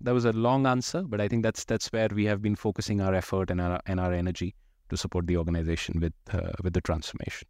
[0.00, 3.00] that was a long answer, but I think that's that's where we have been focusing
[3.00, 4.54] our effort and our and our energy
[4.90, 7.48] to support the organization with uh, with the transformation.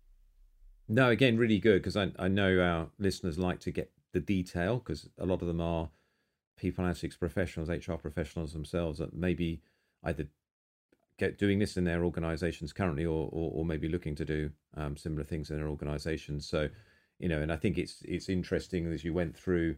[0.89, 4.79] No, again, really good because I I know our listeners like to get the detail
[4.79, 5.91] because a lot of them are
[6.57, 9.63] people analytics professionals, HR professionals themselves that maybe
[10.05, 10.29] either
[11.19, 14.97] get doing this in their organizations currently or or, or maybe looking to do um,
[14.97, 16.47] similar things in their organizations.
[16.49, 16.69] So,
[17.19, 19.77] you know, and I think it's it's interesting as you went through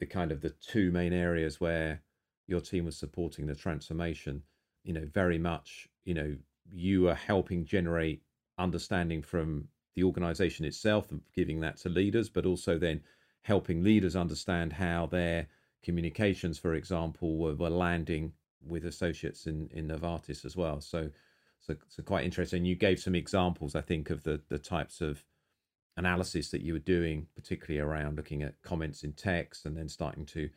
[0.00, 2.02] the kind of the two main areas where
[2.46, 4.42] your team was supporting the transformation
[4.84, 6.36] you know very much you know
[6.70, 8.22] you are helping generate
[8.58, 13.00] understanding from the organization itself and giving that to leaders but also then
[13.42, 15.48] helping leaders understand how their
[15.82, 18.32] communications for example were, were landing
[18.64, 20.80] with associates in in Novartis as well.
[20.80, 21.10] So
[21.60, 22.64] so so quite interesting.
[22.64, 25.24] You gave some examples i think of the the types of
[25.96, 30.26] analysis that you were doing, particularly around looking at comments in text and then starting
[30.26, 30.48] to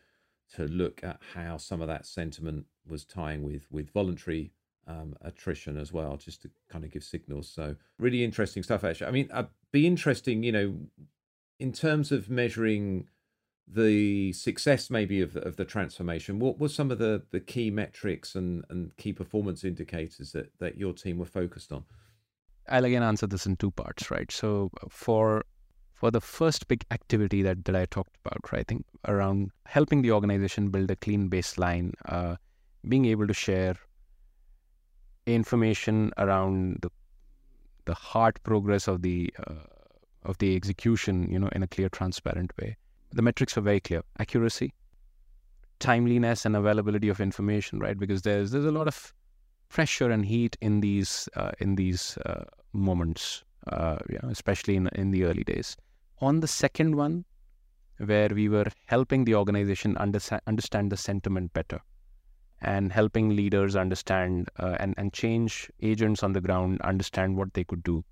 [0.55, 4.51] to look at how some of that sentiment was tying with with voluntary
[4.87, 7.49] um, attrition as well, just to kind of give signals.
[7.49, 8.83] So really interesting stuff.
[8.83, 10.75] Actually, I mean, I'd be interesting, you know,
[11.59, 13.07] in terms of measuring
[13.67, 16.39] the success maybe of of the transformation.
[16.39, 20.77] What were some of the the key metrics and and key performance indicators that that
[20.77, 21.85] your team were focused on?
[22.67, 24.31] I'll again answer this in two parts, right?
[24.31, 25.45] So for
[25.93, 28.61] for the first big activity that, that I talked about, right?
[28.61, 32.37] I think around helping the organization build a clean baseline, uh,
[32.89, 33.75] being able to share
[35.25, 36.89] information around the
[37.85, 39.55] the hard progress of the uh,
[40.23, 42.77] of the execution, you know, in a clear, transparent way.
[43.11, 44.73] The metrics are very clear: accuracy,
[45.79, 47.97] timeliness, and availability of information, right?
[47.97, 49.13] Because there's there's a lot of
[49.69, 55.23] pressure and heat in these uh, in these uh, moments, uh, especially in in the
[55.23, 55.75] early days.
[56.19, 57.25] On the second one,
[57.97, 61.81] where we were helping the organization understand understand the sentiment better,
[62.61, 67.63] and helping leaders understand uh, and and change agents on the ground understand what they
[67.63, 68.03] could do.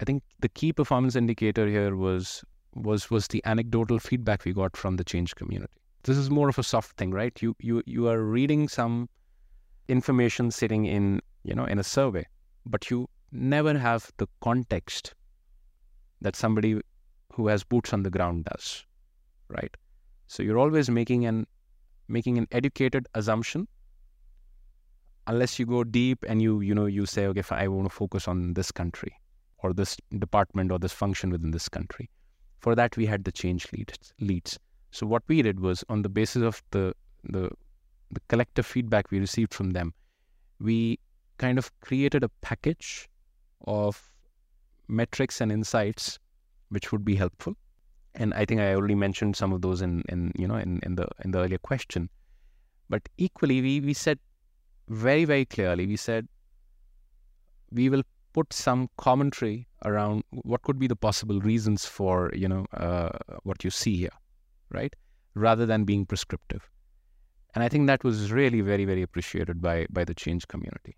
[0.00, 4.76] I think the key performance indicator here was was was the anecdotal feedback we got
[4.76, 5.72] from the change community.
[6.04, 7.42] This is more of a soft thing, right?
[7.42, 9.08] You you you are reading some
[9.88, 12.24] information sitting in you know in a survey
[12.66, 15.14] but you never have the context
[16.20, 16.80] that somebody
[17.32, 18.84] who has boots on the ground does
[19.48, 19.76] right
[20.26, 21.46] so you're always making an
[22.08, 23.66] making an educated assumption
[25.28, 28.26] unless you go deep and you you know you say okay i want to focus
[28.26, 29.14] on this country
[29.58, 32.08] or this department or this function within this country.
[32.60, 34.58] For that we had the change leads leads.
[34.90, 37.50] So what we did was on the basis of the the
[38.10, 39.92] the collective feedback we received from them
[40.58, 40.98] we
[41.36, 43.08] kind of created a package
[43.66, 44.10] of
[44.88, 46.18] metrics and insights
[46.70, 47.54] which would be helpful.
[48.14, 50.94] And i think i already mentioned some of those in in you know in, in
[50.96, 52.08] the in the earlier question.
[52.88, 54.18] But equally we we said
[54.88, 56.28] very very clearly we said
[57.70, 62.66] we will put some commentary around what could be the possible reasons for you know
[62.74, 63.10] uh,
[63.42, 64.16] what you see here
[64.70, 64.94] right
[65.34, 66.68] rather than being prescriptive.
[67.54, 70.96] And i think that was really very very appreciated by by the change community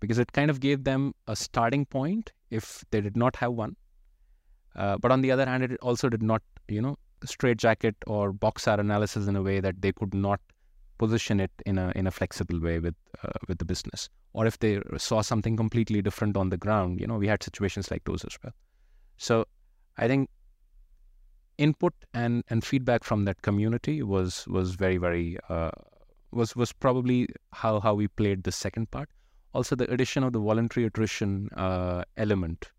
[0.00, 3.76] because it kind of gave them a starting point if they did not have one.
[4.76, 8.68] Uh, but on the other hand it also did not you know straitjacket or box
[8.68, 10.40] our analysis in a way that they could not
[10.98, 14.08] position it in a in a flexible way with uh, with the business.
[14.32, 17.90] Or if they saw something completely different on the ground you know we had situations
[17.90, 18.52] like those as well.
[19.16, 19.46] So
[19.96, 20.30] i think
[21.58, 25.70] input and and feedback from that community was was very very uh,
[26.30, 29.10] was was probably how how we played the second part.
[29.54, 32.70] Also the addition of the voluntary attrition uh, element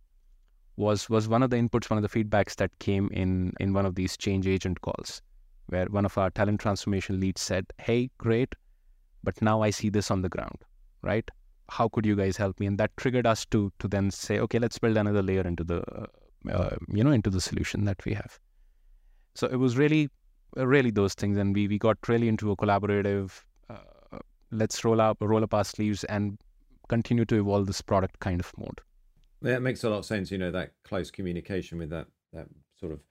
[0.78, 3.86] was was one of the inputs one of the feedbacks that came in in one
[3.86, 5.22] of these change agent calls
[5.70, 8.54] where one of our talent transformation leads said hey great
[9.24, 10.66] but now i see this on the ground
[11.02, 11.30] right?
[11.70, 12.66] How could you guys help me?
[12.66, 15.84] And that triggered us to to then say okay let's build another layer into the
[16.52, 18.40] uh, you know into the solution that we have.
[19.36, 20.10] So it was really
[20.56, 24.18] really those things and we we got really into a collaborative uh,
[24.52, 26.40] let's roll up roll up our sleeves and
[26.88, 28.82] continue to evolve this product kind of mode.
[29.42, 32.48] That makes a lot of sense you know that close communication with that that
[32.80, 33.02] sort of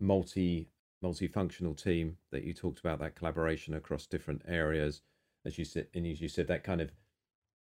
[0.00, 0.68] multi
[1.02, 5.02] multifunctional team that you talked about that collaboration across different areas
[5.44, 6.92] as you said and as you said that kind of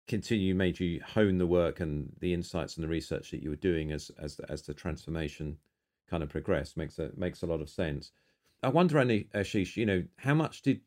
[0.06, 3.56] continue made you hone the work and the insights and the research that you were
[3.56, 5.58] doing as as the, as the transformation
[6.08, 8.12] kind of progressed makes a makes a lot of sense.
[8.62, 10.80] I wonder, Ashish, you know, how much did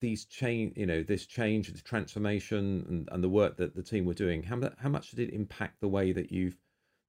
[0.00, 4.04] these change, you know, this change, the transformation, and, and the work that the team
[4.04, 6.56] were doing, how how much did it impact the way that you've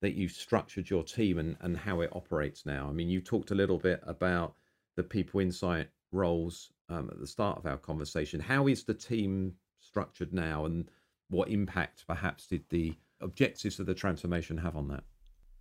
[0.02, 2.88] that you've structured your team and and how it operates now?
[2.90, 4.56] I mean, you talked a little bit about
[4.98, 8.42] the people insight roles um, at the start of our conversation.
[8.42, 10.90] How is the team structured now, and
[11.30, 15.04] what impact perhaps did the objectives of the transformation have on that?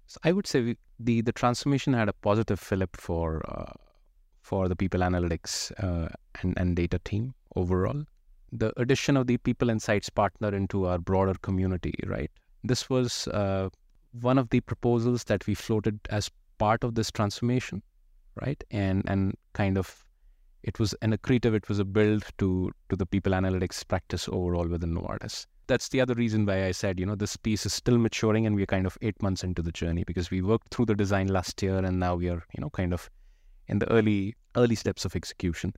[0.07, 3.73] So I would say we, the the transformation had a positive fillip for uh,
[4.41, 6.09] for the people analytics uh,
[6.43, 8.05] and and data team overall.
[8.53, 12.31] The addition of the people insights partner into our broader community, right?
[12.63, 13.69] This was uh,
[14.13, 17.83] one of the proposals that we floated as part of this transformation,
[18.41, 18.63] right?
[18.71, 20.05] And and kind of
[20.63, 24.69] it was an accretive, it was a build to to the people analytics practice overall
[24.69, 27.99] within Novartis that's the other reason why I said, you know, this piece is still
[27.99, 30.95] maturing and we're kind of eight months into the journey because we worked through the
[30.95, 33.11] design last year and now we are, you know, kind of
[33.69, 35.75] in the early early steps of execution.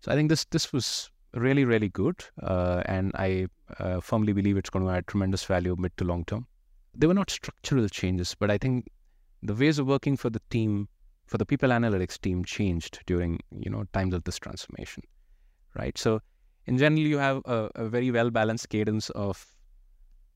[0.00, 3.46] So I think this this was really really good, uh, and I
[3.78, 6.46] uh, firmly believe it's going to add tremendous value mid to long term.
[6.94, 8.90] They were not structural changes, but I think
[9.42, 10.88] the ways of working for the team,
[11.32, 15.02] for the people analytics team, changed during you know times of this transformation,
[15.74, 15.96] right?
[15.96, 16.20] So
[16.66, 19.46] in general you have a, a very well balanced cadence of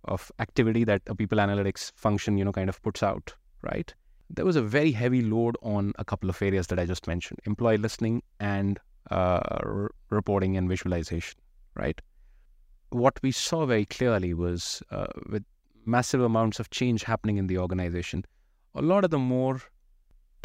[0.05, 3.95] of activity that a people analytics function you know kind of puts out right
[4.31, 7.41] there was a very heavy load on a couple of areas that i just mentioned
[7.45, 8.79] employee listening and
[9.11, 11.39] uh, r- reporting and visualization
[11.75, 12.01] right
[12.91, 15.45] what we saw very clearly was uh, with
[15.85, 18.25] massive amounts of change happening in the organization
[18.75, 19.61] a lot of the more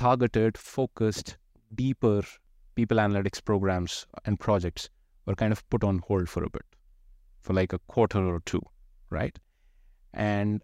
[0.02, 1.38] targeted focused
[1.76, 2.22] deeper
[2.76, 4.90] people analytics programs and projects
[5.26, 6.66] were kind of put on hold for a bit,
[7.42, 8.62] for like a quarter or two,
[9.12, 9.38] right?
[10.14, 10.64] And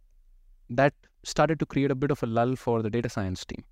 [0.69, 3.63] that started to create a bit of a lull for the data science team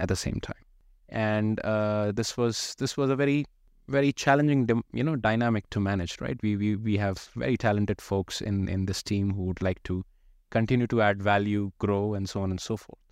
[0.00, 0.64] at the same time.
[1.10, 3.44] And uh, this was this was a very
[3.88, 6.38] very challenging you know dynamic to manage, right?
[6.42, 10.02] We we we have very talented folks in in this team who would like to
[10.48, 13.03] continue to add value, grow, and so on and so forth.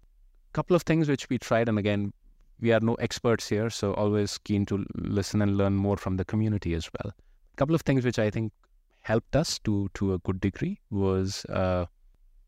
[0.53, 2.13] Couple of things which we tried, and again,
[2.61, 6.25] we are no experts here, so always keen to listen and learn more from the
[6.25, 7.13] community as well.
[7.13, 8.53] A couple of things which I think
[9.01, 11.87] helped us to to a good degree was uh,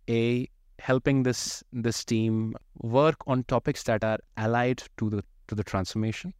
[0.08, 0.48] a
[0.78, 6.32] helping this this team work on topics that are allied to the to the transformation.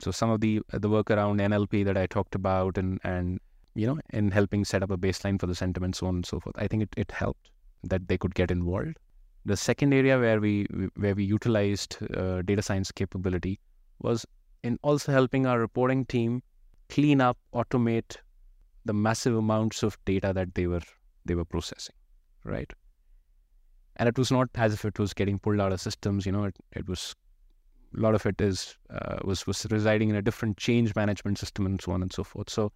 [0.00, 3.40] So some of the the work around NLP that I talked about and and
[3.74, 6.40] you know in helping set up a baseline for the sentiment, so on and so
[6.40, 6.56] forth.
[6.58, 7.50] I think it, it helped
[7.84, 8.98] that they could get involved.
[9.46, 10.66] The second area where we
[10.96, 13.60] where we utilized uh, data science capability
[14.00, 14.26] was
[14.64, 16.42] in also helping our reporting team
[16.88, 18.16] clean up, automate
[18.84, 20.80] the massive amounts of data that they were
[21.24, 21.94] they were processing,
[22.42, 22.72] right?
[23.96, 26.26] And it was not as if it was getting pulled out of systems.
[26.26, 27.14] You know, it, it was
[27.96, 31.66] a lot of it is uh, was was residing in a different change management system
[31.66, 32.50] and so on and so forth.
[32.50, 32.72] So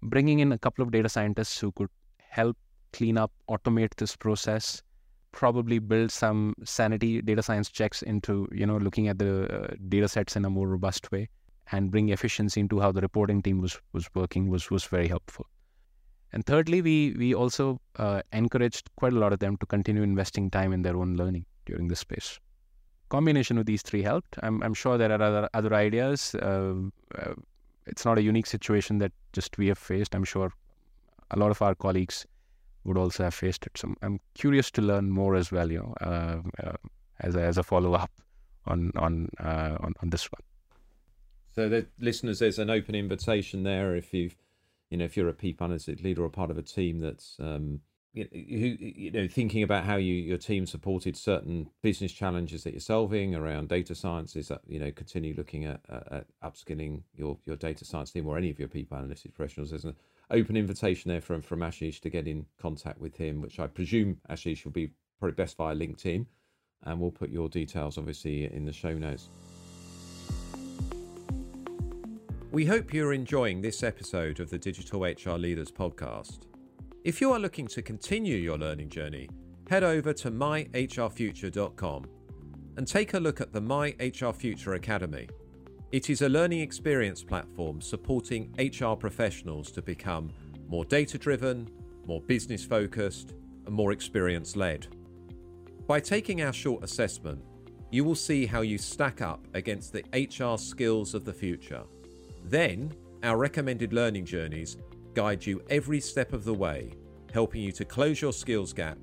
[0.00, 2.56] bringing in a couple of data scientists who could help
[2.92, 4.82] clean up, automate this process,
[5.32, 10.08] probably build some sanity data science checks into you know looking at the uh, data
[10.08, 11.28] sets in a more robust way
[11.72, 15.46] and bring efficiency into how the reporting team was was working was was very helpful.
[16.32, 20.50] And thirdly, we we also uh, encouraged quite a lot of them to continue investing
[20.50, 22.38] time in their own learning during this space.
[23.10, 24.38] Combination of these three helped.
[24.42, 26.34] I'm I'm sure there are other other ideas.
[26.34, 26.74] Uh,
[27.18, 27.34] uh,
[27.86, 30.14] it's not a unique situation that just we have faced.
[30.14, 30.52] I'm sure
[31.30, 32.26] a lot of our colleagues
[32.84, 33.76] would also have faced it.
[33.76, 35.70] So I'm curious to learn more as well.
[35.70, 36.76] You know, uh, uh,
[37.20, 38.10] as a, as a follow up
[38.66, 40.42] on on, uh, on on this one.
[41.54, 43.94] So, the listeners, there's an open invitation there.
[43.94, 44.36] If you've,
[44.88, 47.80] you know, if you're a people analytics leader or part of a team that's, um,
[48.14, 52.80] you, you know, thinking about how you your team supported certain business challenges that you're
[52.80, 57.38] solving around data science, is that uh, you know continue looking at, at upskilling your
[57.46, 59.70] your data science team or any of your people analytics professionals.
[59.70, 59.96] There's an
[60.30, 64.18] open invitation there from from Ashish to get in contact with him, which I presume
[64.28, 66.26] Ashish will be probably best via LinkedIn,
[66.84, 69.30] and we'll put your details obviously in the show notes.
[72.50, 76.51] We hope you're enjoying this episode of the Digital HR Leaders podcast.
[77.04, 79.28] If you are looking to continue your learning journey,
[79.68, 82.04] head over to myhrfuture.com
[82.76, 85.28] and take a look at the My HR Future Academy.
[85.90, 90.30] It is a learning experience platform supporting HR professionals to become
[90.68, 91.68] more data driven,
[92.06, 93.34] more business focused,
[93.66, 94.86] and more experience led.
[95.88, 97.42] By taking our short assessment,
[97.90, 101.82] you will see how you stack up against the HR skills of the future.
[102.44, 102.92] Then,
[103.24, 104.76] our recommended learning journeys
[105.14, 106.92] guide you every step of the way,
[107.32, 108.98] helping you to close your skills gap,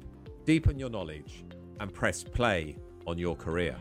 [0.45, 1.45] deepen your knowledge,
[1.79, 3.75] and press play on your career.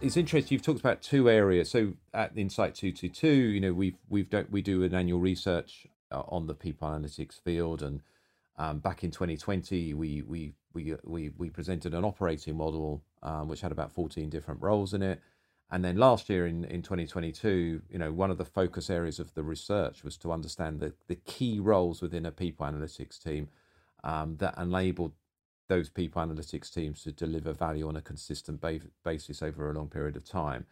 [0.00, 0.54] it's interesting.
[0.54, 1.70] You've talked about two areas.
[1.70, 5.20] So at Insight Two Two Two, you know, we've we've don't we do an annual
[5.20, 7.82] research uh, on the people analytics field.
[7.82, 8.02] And
[8.56, 13.60] um, back in 2020, we we we we we presented an operating model um, which
[13.60, 15.20] had about 14 different roles in it.
[15.72, 19.32] And then last year in, in 2022, you know, one of the focus areas of
[19.34, 23.48] the research was to understand the, the key roles within a people analytics team
[24.02, 25.12] um, that enabled
[25.68, 29.88] those people analytics teams to deliver value on a consistent ba- basis over a long
[29.88, 30.66] period of time.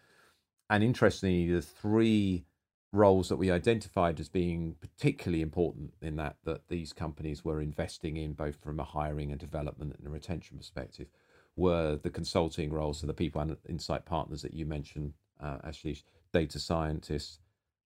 [0.68, 2.44] And interestingly, the three
[2.92, 8.16] roles that we identified as being particularly important in that that these companies were investing
[8.16, 11.08] in both from a hiring and development and a retention perspective
[11.54, 15.98] were the consulting roles of the people and insight partners that you mentioned uh, actually
[16.32, 17.40] data scientists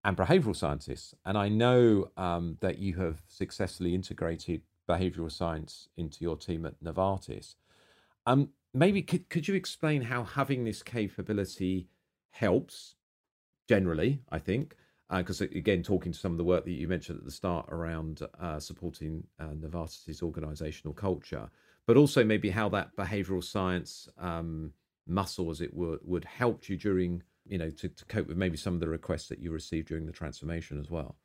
[0.04, 1.14] and behavioral scientists.
[1.24, 6.82] And i know um, that you have successfully integrated behavioral science into your team at
[6.82, 7.54] novartis.
[8.26, 11.88] Um, maybe could, could you explain how having this capability
[12.30, 12.96] helps
[13.68, 14.76] generally i think
[15.16, 17.66] because uh, again, talking to some of the work that you mentioned at the start
[17.70, 21.48] around uh, supporting uh, Novartis's organizational culture,
[21.86, 24.72] but also maybe how that behavioral science um,
[25.06, 28.56] muscle, as it were, would help you during, you know, to, to cope with maybe
[28.56, 31.16] some of the requests that you received during the transformation as well.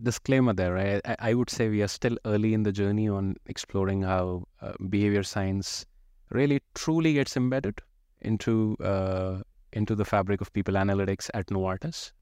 [0.00, 0.78] Disclaimer there?
[1.04, 4.72] I, I would say we are still early in the journey on exploring how uh,
[4.88, 5.84] behavior science
[6.30, 7.82] really truly gets embedded
[8.22, 9.42] into uh,
[9.72, 12.12] into the fabric of people analytics at Novartis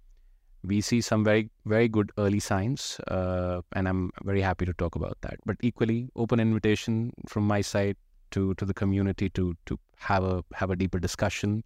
[0.62, 4.94] we see some very very good early signs uh, and i'm very happy to talk
[4.94, 5.36] about that.
[5.46, 7.96] But equally open invitation from my side
[8.32, 11.64] to to the community to to have a have a deeper discussion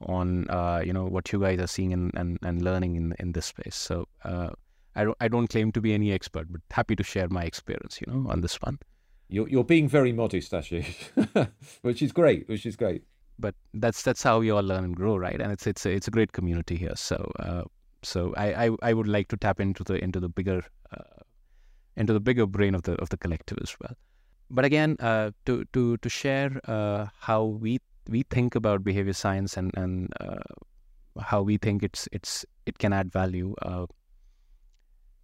[0.00, 3.32] on uh, you know what you guys are seeing and, and, and learning in in
[3.32, 3.74] this space.
[3.74, 4.50] So uh,
[4.94, 8.00] I don't I don't claim to be any expert but happy to share my experience
[8.00, 8.78] you know on this one.
[9.28, 11.50] You're you're being very modest Ashish
[11.82, 13.02] which is great which is great.
[13.40, 15.40] But that's that's how we all learn and grow right?
[15.40, 16.96] And it's it's a, it's a great community here.
[16.96, 17.64] So uh,
[18.02, 21.22] so I, I, I would like to tap into the into the bigger uh,
[21.96, 23.96] into the bigger brain of the of the collective as well.
[24.50, 29.56] But again, uh, to to to share uh, how we we think about behavior science
[29.56, 30.38] and and uh,
[31.20, 33.54] how we think it's it's it can add value.
[33.62, 33.86] Uh,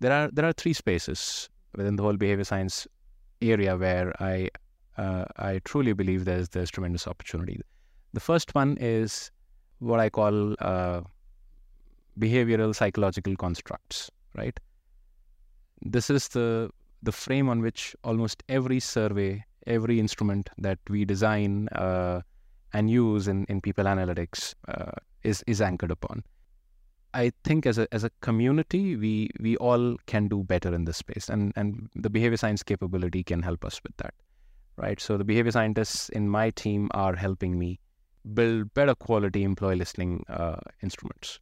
[0.00, 2.86] there are there are three spaces within the whole behavior science
[3.40, 4.50] area where I
[4.98, 7.60] uh, I truly believe there's there's tremendous opportunity.
[8.12, 9.30] The first one is
[9.78, 10.54] what I call
[12.18, 14.58] behavioral psychological constructs, right?
[15.82, 16.70] This is the
[17.02, 22.20] the frame on which almost every survey every instrument that we design uh,
[22.72, 24.92] and use in, in people analytics uh,
[25.22, 26.24] is is anchored upon.
[27.14, 30.96] I think as a as a community, we we all can do better in this
[30.96, 34.14] space, and and the behavior science capability can help us with that,
[34.76, 35.00] right?
[35.00, 37.78] So the behavior scientists in my team are helping me
[38.32, 41.38] build better quality employee listening uh, instruments,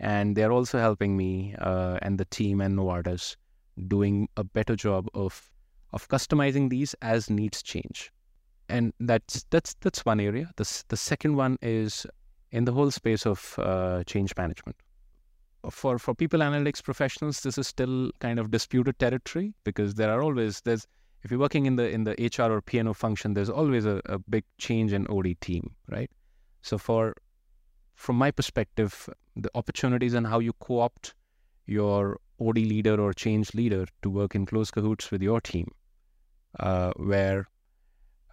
[0.00, 3.36] and they're also helping me uh, and the team and Novartis
[3.86, 5.50] doing a better job of
[5.92, 8.12] of customizing these as needs change.
[8.68, 10.50] And that's that's that's one area.
[10.56, 12.06] The, the second one is
[12.52, 14.76] in the whole space of uh, change management.
[15.70, 20.22] For for people analytics professionals this is still kind of disputed territory because there are
[20.22, 20.86] always there's
[21.22, 24.18] if you're working in the in the hr or P&O function there's always a, a
[24.18, 26.10] big change in od team right?
[26.62, 27.14] So for
[27.98, 31.14] from my perspective the opportunities and how you co-opt
[31.66, 35.70] your od leader or change leader to work in close cahoots with your team
[36.60, 37.48] uh, where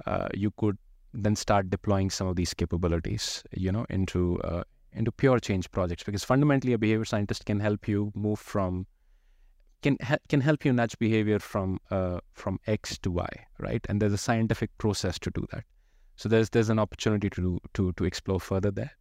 [0.05, 0.77] uh, you could
[1.13, 6.03] then start deploying some of these capabilities, you know, into uh, into pure change projects.
[6.03, 8.85] Because fundamentally, a behavior scientist can help you move from
[9.81, 9.97] can
[10.29, 13.85] can help you nudge behavior from uh, from X to Y, right?
[13.89, 15.63] And there's a scientific process to do that.
[16.17, 18.91] So there's there's an opportunity to to to explore further there.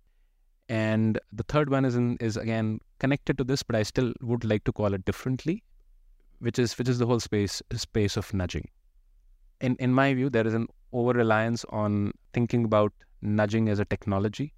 [0.68, 4.44] And the third one is in, is again connected to this, but I still would
[4.44, 5.62] like to call it differently,
[6.38, 8.68] which is which is the whole space space of nudging.
[9.60, 13.84] In in my view, there is an over reliance on thinking about nudging as a
[13.84, 14.54] technology,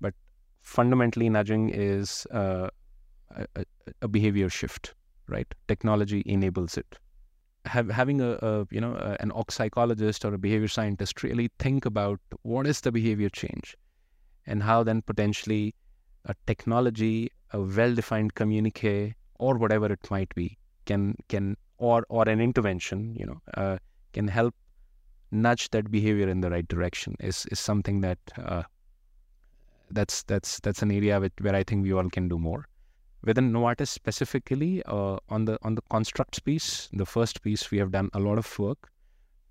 [0.00, 0.14] but
[0.62, 2.68] fundamentally, nudging is uh,
[3.30, 3.64] a,
[4.02, 4.94] a, behavior shift,
[5.28, 5.52] right?
[5.68, 6.98] Technology enables it.
[7.66, 11.86] Have, having a, a you know an org psychologist or a behavior scientist really think
[11.86, 13.76] about what is the behavior change,
[14.46, 15.74] and how then potentially
[16.26, 22.40] a technology, a well-defined communique, or whatever it might be, can can or or an
[22.40, 23.78] intervention, you know, uh,
[24.12, 24.54] can help
[25.30, 28.62] nudge that behavior in the right direction is is something that uh,
[29.90, 32.66] that's that's that's an area with, where I think we all can do more.
[33.22, 37.90] Within Novartis specifically, uh, on the on the constructs piece, the first piece, we have
[37.90, 38.90] done a lot of work,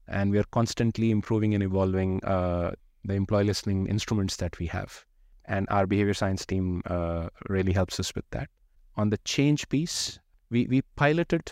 [0.08, 2.72] and we are constantly improving and evolving uh,
[3.04, 5.06] the employee listening instruments that we have,
[5.46, 8.50] and our behavior science team uh, really helps us with that.
[8.96, 11.52] On the change piece, we we piloted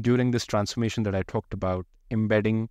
[0.00, 2.68] during this transformation that I talked about, embedding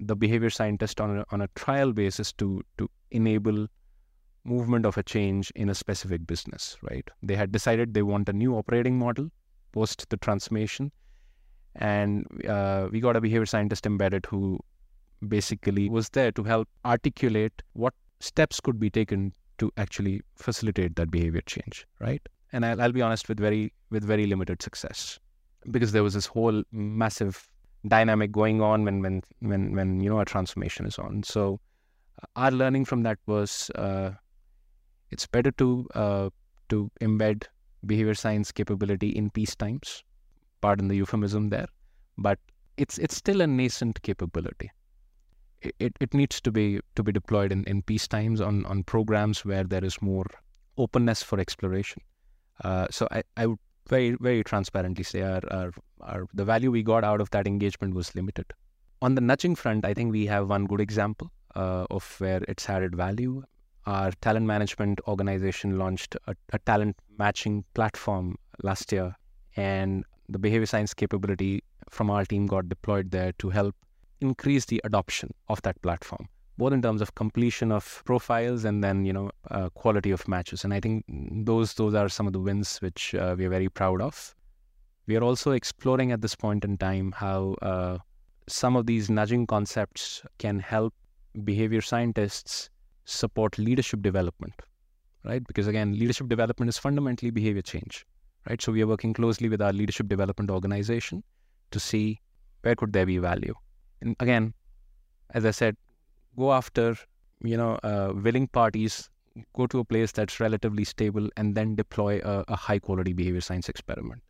[0.00, 3.66] the behavior scientist on a, on a trial basis to to enable
[4.44, 7.08] movement of a change in a specific business right?
[7.22, 9.30] They had decided they want a new operating model
[9.76, 10.90] post the transformation.
[11.74, 14.58] And uh, we got a behavior scientist embedded who
[15.28, 21.10] basically was there to help articulate what steps could be taken to actually facilitate that
[21.10, 25.18] behavior change right and I'll, I'll be honest with very with very limited success
[25.70, 27.48] because there was this whole massive
[27.88, 31.22] dynamic going on when when when when you know a transformation is on.
[31.22, 31.60] So
[32.22, 34.10] uh, our learning from that was uh,
[35.10, 36.30] it's better to uh,
[36.68, 37.44] to embed
[37.84, 40.02] behavior science capability in peace times.
[40.60, 41.68] Pardon the euphemism there,
[42.18, 42.38] but
[42.76, 44.70] it's it's still a nascent capability.
[45.62, 49.44] It, it, needs to be to be deployed in, in peace times on, on programs
[49.44, 50.26] where there is more
[50.76, 52.02] openness for exploration.
[52.62, 56.82] Uh, so I, I would very very transparently say our, our, our the value we
[56.82, 58.52] got out of that engagement was limited.
[59.02, 62.68] On the nudging front, I think we have one good example uh, of where it's
[62.68, 63.42] added value.
[63.86, 69.14] Our talent management organization launched a, a talent matching platform last year,
[69.56, 73.76] and the behavior science capability from our team got deployed there to help
[74.20, 79.04] increase the adoption of that platform both in terms of completion of profiles and then
[79.04, 80.64] you know uh, quality of matches.
[80.64, 83.68] And i think those those are some of the wins which uh, we are very
[83.68, 84.34] proud of.
[85.06, 87.98] We are also exploring at this point in time how uh,
[88.48, 90.94] some of these nudging concepts can help
[91.44, 92.70] behavior scientists
[93.04, 94.54] support leadership development
[95.24, 95.46] right?
[95.46, 98.06] Because again leadership development is fundamentally behavior change
[98.48, 98.60] right?
[98.60, 101.22] So we are working closely with our leadership development organization
[101.70, 102.20] to see
[102.62, 103.54] where could there be value
[104.06, 104.54] and again
[105.30, 105.76] as i said
[106.38, 106.96] go after
[107.42, 109.10] you know uh, willing parties
[109.54, 113.40] go to a place that's relatively stable and then deploy a, a, high quality behavior
[113.40, 114.22] science experiment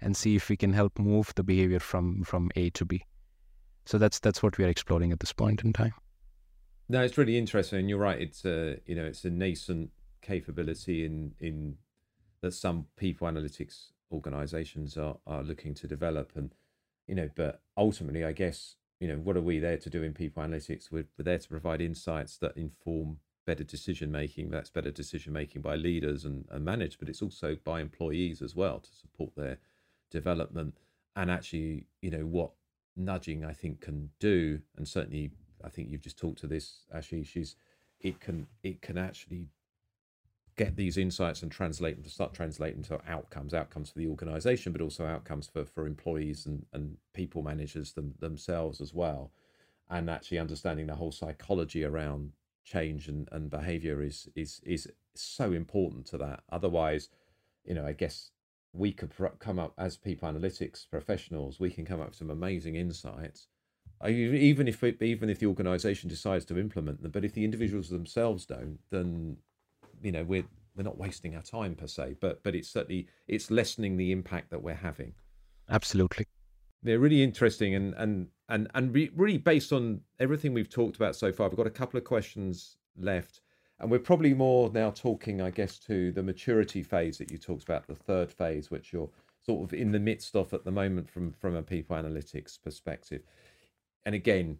[0.00, 3.04] and see if we can help move the behavior from from a to b.
[3.84, 5.94] So that's that's what we are exploring at this point in time.
[6.88, 9.90] No it's really interesting and you're right it's a you know it's a nascent
[10.22, 11.76] capability in in
[12.42, 16.54] that some people analytics organizations are are looking to develop and
[17.06, 20.12] you know but ultimately i guess you know, what are we there to do in
[20.12, 20.92] people analytics?
[20.92, 24.50] We're, we're there to provide insights that inform better decision making.
[24.50, 28.54] That's better decision making by leaders and, and managed, but it's also by employees as
[28.54, 29.58] well to support their
[30.10, 30.74] development.
[31.16, 32.50] And actually, you know, what
[32.96, 35.30] nudging, I think, can do, and certainly,
[35.64, 37.56] I think you've just talked to this, Ashish, is
[38.00, 39.48] it can it can actually
[40.60, 44.72] get these insights and translate them to start translating to outcomes, outcomes for the organization,
[44.72, 49.32] but also outcomes for, for employees and, and people managers them, themselves as well.
[49.88, 52.32] And actually understanding the whole psychology around
[52.62, 56.42] change and, and behavior is, is, is so important to that.
[56.52, 57.08] Otherwise,
[57.64, 58.30] you know, I guess
[58.74, 62.76] we could come up as people analytics professionals, we can come up with some amazing
[62.76, 63.48] insights.
[64.06, 67.88] Even if it, even if the organization decides to implement them, but if the individuals
[67.88, 69.38] themselves don't, then
[70.02, 70.44] you know we're
[70.76, 74.50] we're not wasting our time per se, but but it's certainly it's lessening the impact
[74.50, 75.14] that we're having.
[75.68, 76.26] Absolutely,
[76.82, 81.16] they're really interesting and and and and re- really based on everything we've talked about
[81.16, 81.48] so far.
[81.48, 83.40] We've got a couple of questions left,
[83.78, 87.62] and we're probably more now talking, I guess, to the maturity phase that you talked
[87.62, 89.10] about, the third phase, which you're
[89.44, 93.22] sort of in the midst of at the moment from from a people analytics perspective.
[94.06, 94.58] And again,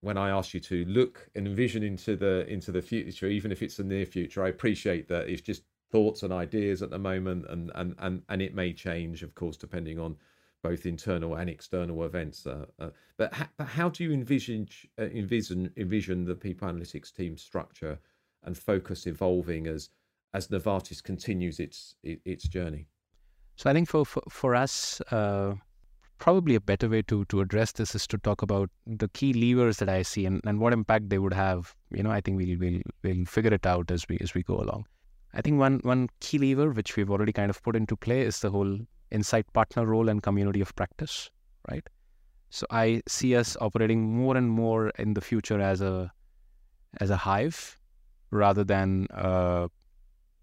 [0.00, 3.62] when I ask you to look and envision into the into the future, even if
[3.62, 7.46] it's the near future, I appreciate that it's just thoughts and ideas at the moment,
[7.48, 10.16] and and and and it may change, of course, depending on
[10.62, 12.46] both internal and external events.
[12.46, 14.66] Uh, uh, but ha- but how do you envision
[14.98, 17.98] uh, envision envision the people analytics team structure
[18.44, 19.90] and focus evolving as
[20.32, 22.88] as Novartis continues its its journey?
[23.56, 25.54] So I think for for, for us uh,
[26.20, 29.78] probably a better way to to address this is to talk about the key levers
[29.78, 31.74] that I see and, and what impact they would have.
[31.90, 34.60] You know, I think we'll we'll we'll figure it out as we as we go
[34.60, 34.86] along.
[35.34, 38.40] I think one one key lever which we've already kind of put into play is
[38.40, 38.78] the whole
[39.10, 41.30] insight partner role and community of practice,
[41.68, 41.88] right?
[42.50, 46.12] So I see us operating more and more in the future as a
[47.00, 47.78] as a hive
[48.30, 49.68] rather than uh,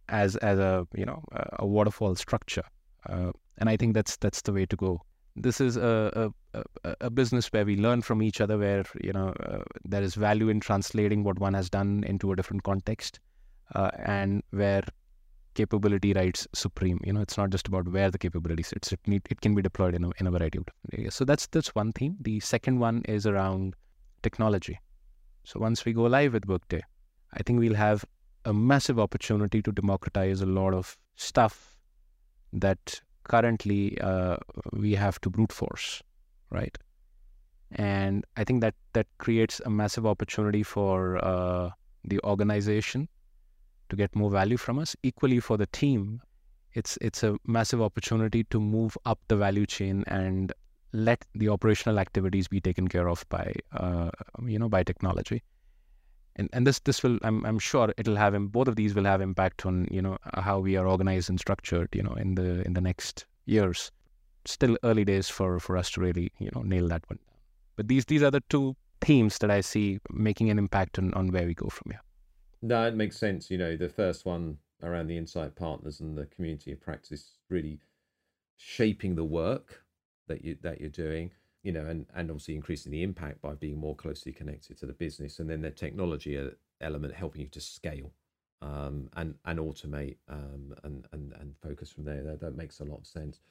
[0.10, 1.24] as as a you know
[1.60, 2.64] a waterfall structure.
[3.08, 5.02] Uh, and I think that's that's the way to go
[5.38, 9.30] this is a, a, a, business where we learn from each other, where you know
[9.46, 13.20] uh, there is value in translating what one has done into a different context,
[13.76, 14.84] uh, and where
[15.54, 17.00] capability rights supreme.
[17.04, 19.62] You know, it's not just about where the capability sits; it need, it can be
[19.62, 21.16] deployed in a, in a variety of different areas.
[21.16, 22.18] So that's that's one theme.
[22.22, 23.76] The second one is around
[24.24, 24.80] technology.
[25.44, 26.82] So once we go live with Workday,
[27.34, 28.04] I think we'll have
[28.46, 31.78] a massive opportunity to democratize a lot of stuff
[32.54, 34.38] that currently uh,
[34.74, 36.02] we have to brute force,
[36.50, 36.78] right?
[37.72, 41.72] And I think that that creates a massive opportunity for uh,
[42.04, 43.10] the organization
[43.90, 44.96] to get more value from us.
[45.04, 46.22] Equally for the team,
[46.74, 50.54] it's it's a massive opportunity to move up the value chain and
[50.94, 54.10] let the operational activities be taken care of by uh,
[54.46, 55.44] you know by technology
[56.38, 59.22] and and this this will I'm I'm sure it'll have both of these will have
[59.22, 62.66] impact on you know uh, how we are organized and structured you know in the
[62.66, 63.92] in the next years.
[64.46, 67.20] Still early days for for us to really you know nail that one.
[67.76, 71.32] But these these are the two themes that I see making an impact on on
[71.32, 72.02] where we go from here.
[72.62, 73.52] No, it makes sense.
[73.52, 77.80] You know, the first one around the insight partners and the community of practice really
[78.58, 79.84] shaping the work
[80.28, 81.32] that you that you're doing
[81.68, 84.94] you know, and, and obviously increasing the impact by being more closely connected to the
[84.94, 88.14] business, and then the technology uh, element helping you to scale
[88.62, 92.24] um, and and automate um, and and and focus from there.
[92.24, 93.42] That, that makes a lot of sense.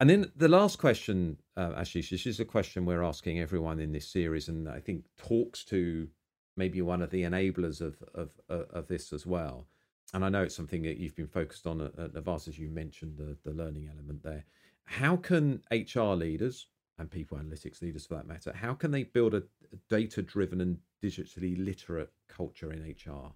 [0.00, 3.92] And then the last question, uh, Ashish, this is a question we're asking everyone in
[3.92, 6.08] this series, and I think talks to
[6.56, 9.68] maybe one of the enablers of of of this as well.
[10.12, 12.68] And I know it's something that you've been focused on at, at Novartis, as you
[12.68, 14.44] mentioned the the learning element there.
[14.86, 16.66] How can HR leaders,
[16.98, 19.42] and people analytics leaders for that matter, how can they build a
[19.88, 23.32] data driven and digitally literate culture in HR?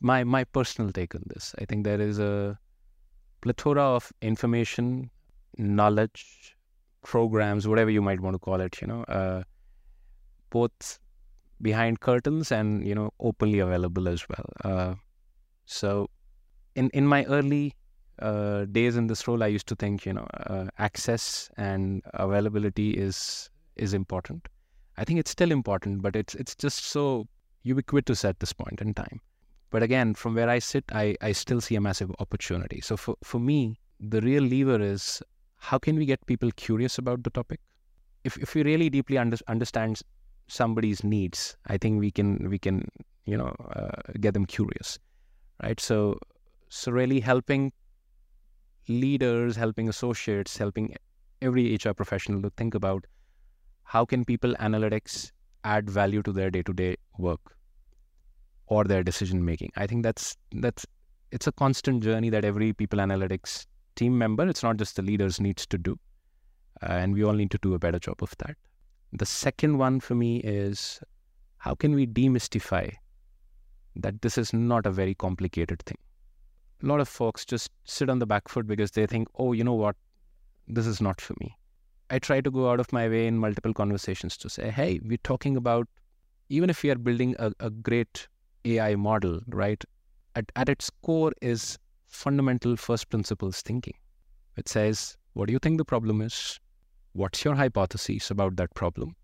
[0.00, 2.58] My my personal take on this, I think there is a
[3.40, 5.10] plethora of information,
[5.56, 6.56] knowledge,
[7.02, 9.42] programs, whatever you might want to call it, you know, uh,
[10.50, 10.98] both
[11.62, 14.46] behind curtains and you know openly available as well.
[14.64, 14.94] Uh,
[15.64, 16.10] so,
[16.74, 17.74] in in my early
[18.20, 22.90] uh, days in this role, I used to think, you know, uh, access and availability
[22.90, 24.48] is is important.
[24.96, 27.26] I think it's still important, but it's it's just so
[27.62, 29.20] ubiquitous at this point in time.
[29.70, 32.80] But again, from where I sit, I, I still see a massive opportunity.
[32.80, 35.20] So for, for me, the real lever is
[35.56, 37.60] how can we get people curious about the topic?
[38.22, 40.00] If if we really deeply under, understand
[40.46, 42.88] somebody's needs, I think we can we can
[43.24, 44.98] you know uh, get them curious,
[45.62, 45.80] right?
[45.80, 46.18] So
[46.68, 47.72] so really helping
[48.88, 50.94] leaders, helping associates, helping
[51.42, 53.06] every HR professional to think about
[53.84, 55.30] how can people analytics
[55.64, 57.56] add value to their day-to-day work
[58.66, 59.70] or their decision making.
[59.76, 60.86] I think that's that's
[61.30, 63.66] it's a constant journey that every people analytics
[63.96, 65.98] team member, it's not just the leaders, needs to do,
[66.82, 68.56] uh, and we all need to do a better job of that.
[69.12, 71.00] The second one for me is
[71.58, 72.92] how can we demystify
[73.96, 75.98] that this is not a very complicated thing?
[76.84, 79.64] A lot of folks just sit on the back foot because they think, oh, you
[79.64, 79.96] know what,
[80.68, 81.56] this is not for me.
[82.10, 85.16] I try to go out of my way in multiple conversations to say, hey, we're
[85.24, 85.88] talking about,
[86.50, 88.28] even if we are building a, a great
[88.66, 89.82] AI model, right?
[90.36, 93.94] At, at its core is fundamental first principles thinking.
[94.58, 96.60] It says, what do you think the problem is?
[97.14, 99.16] What's your hypothesis about that problem?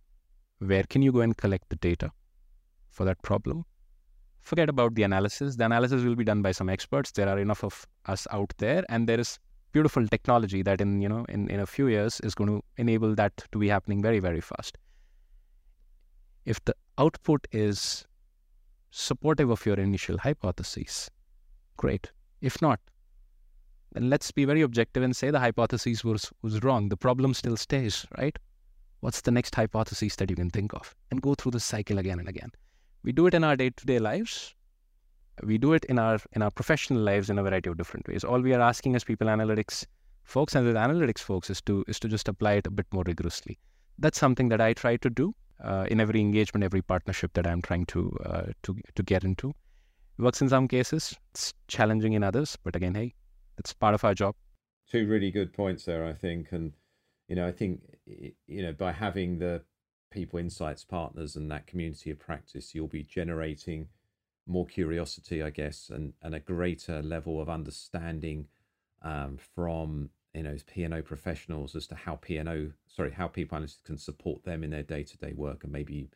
[0.60, 2.10] Where can you go and collect the data
[2.88, 3.66] for that problem?
[4.40, 5.56] Forget about the analysis.
[5.56, 7.12] The analysis will be done by some experts.
[7.12, 9.38] There are enough of us out there, and there is
[9.72, 13.14] beautiful technology that in you know in, in a few years is going to enable
[13.14, 14.78] that to be happening very very fast.
[16.44, 18.06] If the output is
[18.90, 21.10] supportive of your initial hypotheses
[21.76, 22.10] great.
[22.40, 22.80] If not
[23.92, 26.88] then let's be very objective and say the hypothesis was was wrong.
[26.88, 28.36] The problem still stays right?
[29.00, 30.94] What's the next hypothesis that you can think of?
[31.10, 32.50] And go through the cycle again and again
[33.02, 34.54] we do it in our day-to-day lives
[35.42, 38.24] we do it in our in our professional lives in a variety of different ways.
[38.24, 39.86] All we are asking as people analytics
[40.24, 43.04] folks and the analytics folks is to is to just apply it a bit more
[43.06, 43.58] rigorously.
[43.98, 47.62] That's something that I try to do uh, in every engagement, every partnership that I'm
[47.62, 49.50] trying to uh, to to get into.
[50.18, 53.14] It works in some cases, it's challenging in others, but again, hey,
[53.56, 54.34] it's part of our job.
[54.90, 56.72] Two really good points there, I think, and
[57.28, 57.80] you know, I think
[58.46, 59.62] you know by having the
[60.10, 63.88] people insights partners and that community of practice, you'll be generating
[64.46, 68.48] more curiosity, I guess, and, and a greater level of understanding
[69.02, 73.98] um, from you know P&O professionals as to how P&O, sorry, how people analysts can
[73.98, 76.08] support them in their day to day work and maybe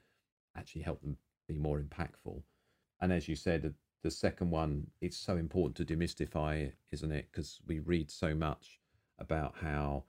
[0.57, 1.17] actually help them
[1.49, 2.43] be more impactful.
[3.01, 7.29] And as you said, the second one, it's so important to demystify, isn't it?
[7.31, 8.79] Because we read so much
[9.19, 10.05] about how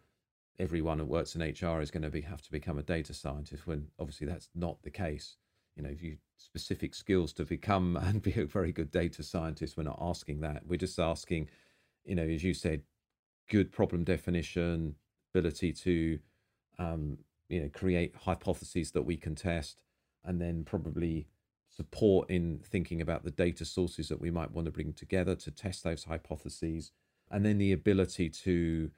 [0.60, 3.68] everyone who works in HR is going to be have to become a data scientist
[3.68, 5.38] when obviously that's not the case
[5.76, 9.78] you know, you specific skills to become and be a very good data scientist.
[9.78, 10.64] We're not asking that.
[10.66, 11.50] We're just asking,
[12.04, 12.82] you know, as you said,
[13.50, 14.96] good problem definition,
[15.34, 16.20] ability to,
[16.80, 19.82] um, you know, create hypotheses that we can test,
[20.24, 21.28] and then probably
[21.70, 25.52] support in thinking about the data sources that we might want to bring together to
[25.52, 26.92] test those hypotheses,
[27.30, 28.90] and then the ability to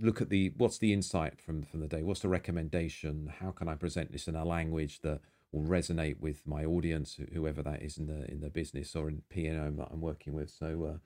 [0.00, 3.68] look at the what's the insight from from the day, what's the recommendation, how can
[3.68, 5.20] I present this in a language that
[5.52, 9.22] will resonate with my audience, whoever that is in the in the business or in
[9.28, 10.50] P and O that I'm working with.
[10.50, 10.98] So, uh,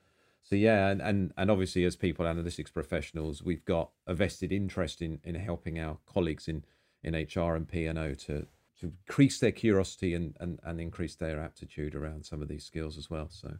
[0.43, 5.01] so yeah, and, and and obviously as people analytics professionals, we've got a vested interest
[5.01, 6.63] in in helping our colleagues in
[7.03, 8.47] in HR and P and O to
[8.79, 12.97] to increase their curiosity and, and and increase their aptitude around some of these skills
[12.97, 13.29] as well.
[13.29, 13.57] So.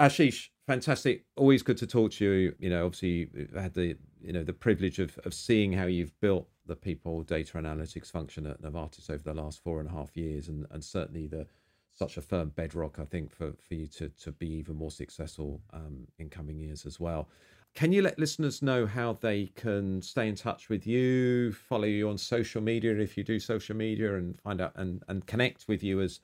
[0.00, 1.24] Ashish, fantastic.
[1.36, 2.54] Always good to talk to you.
[2.58, 6.18] You know, obviously, you've had the you know the privilege of of seeing how you've
[6.20, 10.16] built the people data analytics function at Novartis over the last four and a half
[10.16, 11.46] years, and, and certainly the
[11.98, 15.60] such a firm bedrock, I think, for, for you to, to be even more successful
[15.72, 17.28] um, in coming years as well.
[17.74, 22.08] Can you let listeners know how they can stay in touch with you, follow you
[22.08, 25.82] on social media if you do social media, and find out and, and connect with
[25.82, 26.20] you as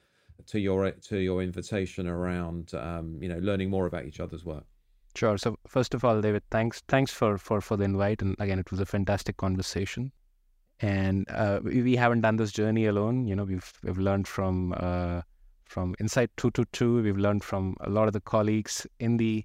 [0.46, 4.64] to your to your invitation around um, you know learning more about each other's work?
[5.14, 5.38] Sure.
[5.38, 8.70] So first of all, David, thanks thanks for for for the invite, and again, it
[8.70, 10.12] was a fantastic conversation
[10.80, 13.26] and uh, we haven't done this journey alone.
[13.26, 15.22] You know, we've we've learned from uh,
[15.64, 17.02] from Insight Two Two Two.
[17.02, 19.44] We've learned from a lot of the colleagues in the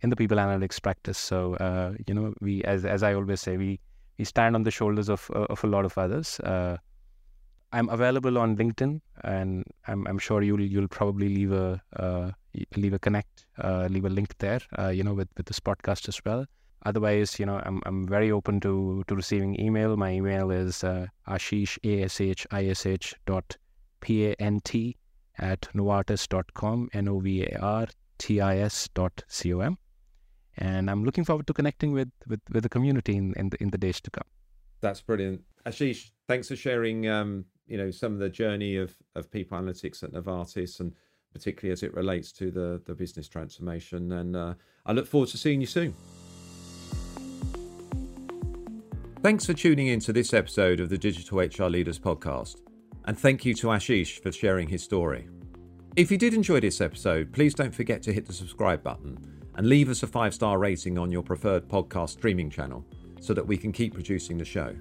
[0.00, 1.18] in the people analytics practice.
[1.18, 3.80] So uh, you know, we as as I always say, we
[4.18, 6.40] we stand on the shoulders of of a lot of others.
[6.40, 6.76] Uh,
[7.72, 12.30] I'm available on LinkedIn, and I'm I'm sure you'll you'll probably leave a uh,
[12.76, 13.46] leave a connect,
[13.90, 14.60] leave a link there.
[14.90, 16.46] you know, with with this podcast as well.
[16.86, 19.96] Otherwise you know i'm, I'm very open to to receiving email.
[19.96, 23.56] My email is uh, ashish a-s-h-i-s-h dot
[24.00, 24.96] p-a-n-t
[25.38, 29.78] at novartis.com n-o-v-a-r-t-i-s dot c-o-m
[30.56, 33.70] and i'm looking forward to connecting with with, with the community in, in the in
[33.70, 34.24] the days to come.
[34.80, 35.42] That's brilliant.
[35.66, 40.02] Ashish thanks for sharing um you know some of the journey of of people analytics
[40.02, 40.92] at novartis and
[41.32, 44.54] particularly as it relates to the the business transformation and uh,
[44.86, 45.94] i look forward to seeing you soon
[49.20, 52.62] Thanks for tuning in to this episode of the Digital HR Leaders podcast,
[53.04, 55.28] and thank you to Ashish for sharing his story.
[55.96, 59.18] If you did enjoy this episode, please don't forget to hit the subscribe button
[59.56, 62.86] and leave us a five star rating on your preferred podcast streaming channel
[63.20, 64.72] so that we can keep producing the show.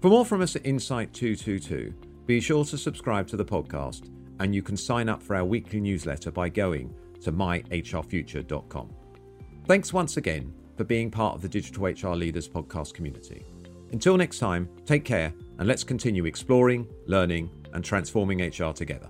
[0.00, 1.92] For more from us at Insight 222,
[2.26, 4.10] be sure to subscribe to the podcast
[4.40, 8.90] and you can sign up for our weekly newsletter by going to myhrfuture.com.
[9.66, 13.44] Thanks once again for being part of the Digital HR Leaders podcast community.
[13.92, 19.08] Until next time, take care and let's continue exploring, learning, and transforming HR together.